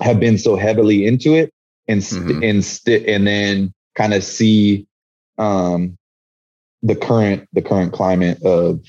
[0.00, 1.52] have been so heavily into it
[1.88, 2.42] and, st- mm-hmm.
[2.44, 4.86] and, st- and then kind of see,
[5.38, 5.98] um,
[6.84, 8.80] the current, the current climate of,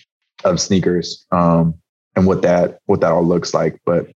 [0.44, 1.26] of sneakers.
[1.32, 1.80] Um,
[2.16, 3.80] and what that what that all looks like.
[3.86, 4.11] But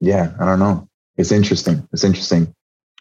[0.00, 0.88] yeah, I don't know.
[1.16, 1.86] It's interesting.
[1.92, 2.52] It's interesting.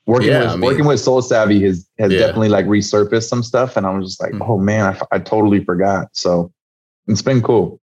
[0.07, 2.19] Working yeah, with I mean, working with Sole Savvy has has yeah.
[2.19, 4.43] definitely like resurfaced some stuff, and I was just like, mm-hmm.
[4.43, 6.09] oh man, I, I totally forgot.
[6.13, 6.51] So
[7.07, 7.79] it's been cool.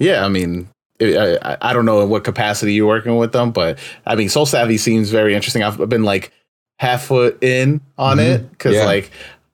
[0.00, 0.68] Yeah, I mean,
[1.00, 4.46] I, I don't know in what capacity you're working with them, but I mean, Sole
[4.46, 5.62] Savvy seems very interesting.
[5.62, 6.32] I've been like
[6.80, 8.26] half foot in on mm-hmm.
[8.44, 8.84] it because yeah.
[8.84, 9.12] like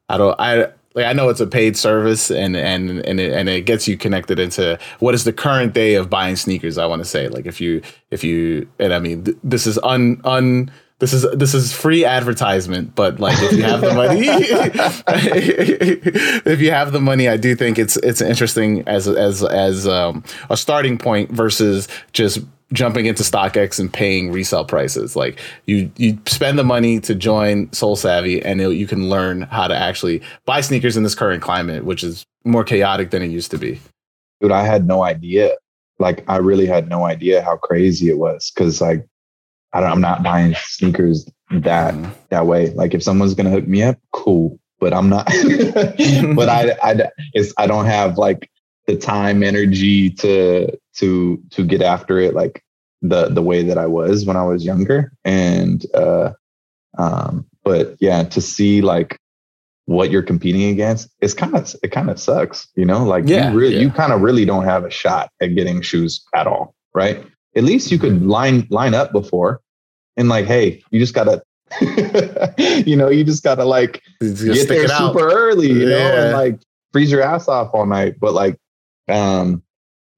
[0.09, 3.49] I don't I like I know it's a paid service and and and it, and
[3.49, 6.78] it gets you connected into what is the current day of buying sneakers.
[6.78, 9.78] I want to say like if you if you and I mean th- this is
[9.78, 10.70] un un
[11.01, 14.20] this is this is free advertisement, but like if you have the money,
[16.45, 20.22] if you have the money, I do think it's it's interesting as as as um,
[20.51, 22.41] a starting point versus just
[22.73, 25.16] jumping into StockX and paying resale prices.
[25.16, 29.43] Like you, you spend the money to join Sole Savvy, and it, you can learn
[29.43, 33.29] how to actually buy sneakers in this current climate, which is more chaotic than it
[33.29, 33.81] used to be.
[34.41, 35.57] Dude, I had no idea.
[35.99, 39.07] Like, I really had no idea how crazy it was because, like,
[39.73, 42.11] I don't, I'm not buying sneakers that mm.
[42.31, 42.71] that way.
[42.71, 44.59] Like, if someone's gonna hook me up, cool.
[44.79, 45.27] But I'm not.
[46.35, 48.51] but I, I, it's I don't have like
[48.91, 52.62] the time, energy to to to get after it like
[53.03, 55.12] the the way that I was when I was younger.
[55.24, 56.32] And uh
[56.99, 59.18] um but yeah, to see like
[59.86, 63.05] what you're competing against, it's kind of it kind of sucks, you know?
[63.05, 63.82] Like yeah, you really yeah.
[63.82, 67.24] you kind of really don't have a shot at getting shoes at all, right?
[67.57, 69.61] At least you could line line up before
[70.16, 71.43] and like, hey, you just gotta
[72.84, 76.61] you know, you just gotta like get there super early, you know, and like
[76.93, 78.18] freeze your ass off all night.
[78.18, 78.59] But like
[79.11, 79.62] um,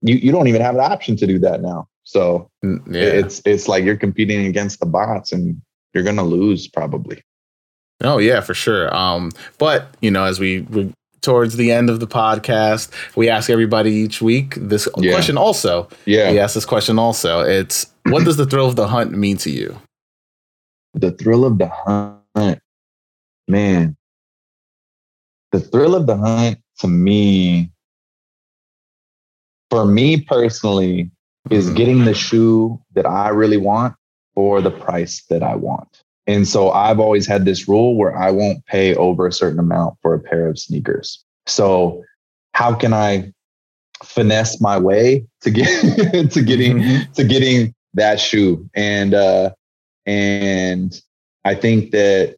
[0.02, 1.88] you you don't even have the option to do that now.
[2.04, 2.78] So yeah.
[2.90, 5.60] it's it's like you're competing against the bots, and
[5.94, 7.22] you're gonna lose probably.
[8.02, 8.94] Oh yeah, for sure.
[8.94, 13.48] Um, but you know, as we, we towards the end of the podcast, we ask
[13.48, 15.12] everybody each week this Yeah.
[15.12, 15.38] question.
[15.38, 16.98] Also, Yeah, we ask this question.
[16.98, 19.80] Also, it's what does the thrill of the hunt mean to you?
[20.94, 22.60] the thrill of the hunt,
[23.48, 23.96] man.
[25.52, 27.71] The thrill of the hunt to me,
[29.72, 31.10] for me personally,
[31.48, 31.76] is Mhm.
[31.76, 33.94] getting the shoe that I really want
[34.34, 36.02] for the price that I want.
[36.26, 39.96] And so I've always had this rule where I won't pay over a certain amount
[40.02, 41.24] for a pair of sneakers.
[41.46, 42.04] So
[42.52, 43.32] how can I
[44.04, 45.66] finesse my way to get
[46.32, 47.12] to getting Mhm.
[47.14, 48.68] to getting that shoe?
[48.74, 49.52] And uh
[50.04, 51.00] and
[51.46, 52.36] I think that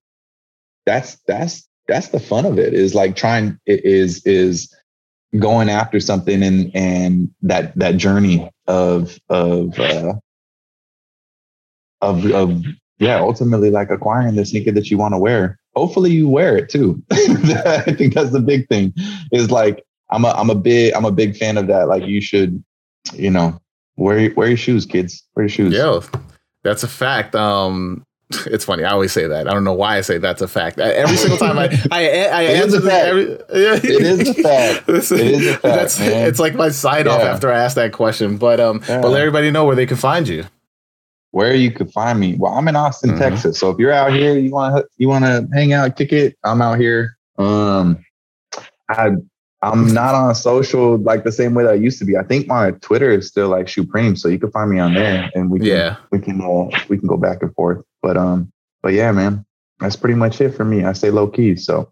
[0.86, 4.72] that's that's that's the fun of it is like trying it is is
[5.38, 10.14] going after something and and that that journey of of uh
[12.00, 12.64] of of
[12.98, 15.58] yeah ultimately like acquiring the sneaker that you want to wear.
[15.74, 17.02] Hopefully you wear it too.
[17.10, 18.94] I think that's the big thing.
[19.32, 21.88] Is like i'm a i'm a big i'm a big fan of that.
[21.88, 22.62] Like you should
[23.14, 23.60] you know
[23.96, 25.26] wear wear your shoes kids.
[25.34, 25.74] Wear your shoes.
[25.74, 26.02] Yo,
[26.62, 27.34] that's a fact.
[27.34, 28.04] Um,
[28.46, 28.84] it's funny.
[28.84, 29.48] I always say that.
[29.48, 30.80] I don't know why I say that's a fact.
[30.80, 33.06] I- Every single time I I, I It answer that.
[33.08, 33.74] every, yeah.
[33.76, 34.88] It is a fact.
[34.88, 36.26] It is a fact, man.
[36.28, 38.36] It's like my sign off after I ask that question.
[38.38, 39.00] But um, Yeah.
[39.02, 40.44] but let everybody know where they can find you.
[41.32, 42.36] where you could find me.
[42.38, 43.18] Well, I'm in Austin, Mhm.
[43.18, 43.58] Texas.
[43.58, 46.36] So if you're out here, you want to you want to hang out, kick it.
[46.44, 47.16] I'm out here.
[47.38, 47.98] Um,
[48.88, 49.10] I
[49.62, 52.16] I'm not on social like the same way that I used to be.
[52.18, 55.30] I think my Twitter is still like Shoepreme, so you can find me on there,
[55.34, 55.96] and we can Yeah.
[56.12, 57.82] we can uh, we can go back and forth.
[58.04, 58.52] But um,
[58.82, 59.46] but yeah, man,
[59.80, 60.84] that's pretty much it for me.
[60.84, 61.90] I stay low key, so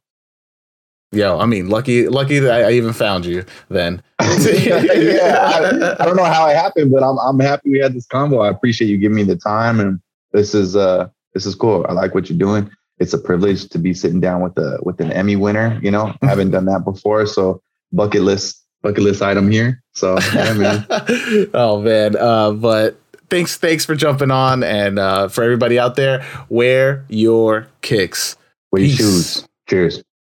[1.15, 3.45] Yo, I mean, lucky, lucky that I, even found you.
[3.69, 7.95] Then, yeah, I, I don't know how it happened, but I'm I'm happy we had
[7.95, 8.41] this combo.
[8.41, 10.01] I appreciate you giving me the time, and
[10.33, 11.87] this is uh this is cool.
[11.89, 12.71] I like what you're doing.
[12.99, 15.79] It's a privilege to be sitting down with a with an Emmy winner.
[15.83, 19.83] You know, I haven't done that before, so bucket list bucket list item here.
[19.93, 20.87] So yeah, man.
[21.55, 22.99] oh man, uh, but
[23.33, 28.37] thanks, thanks for jumping on, and uh, for everybody out there, wear your kicks.
[28.71, 29.49] Wear your shoes.
[29.69, 30.03] Cheers.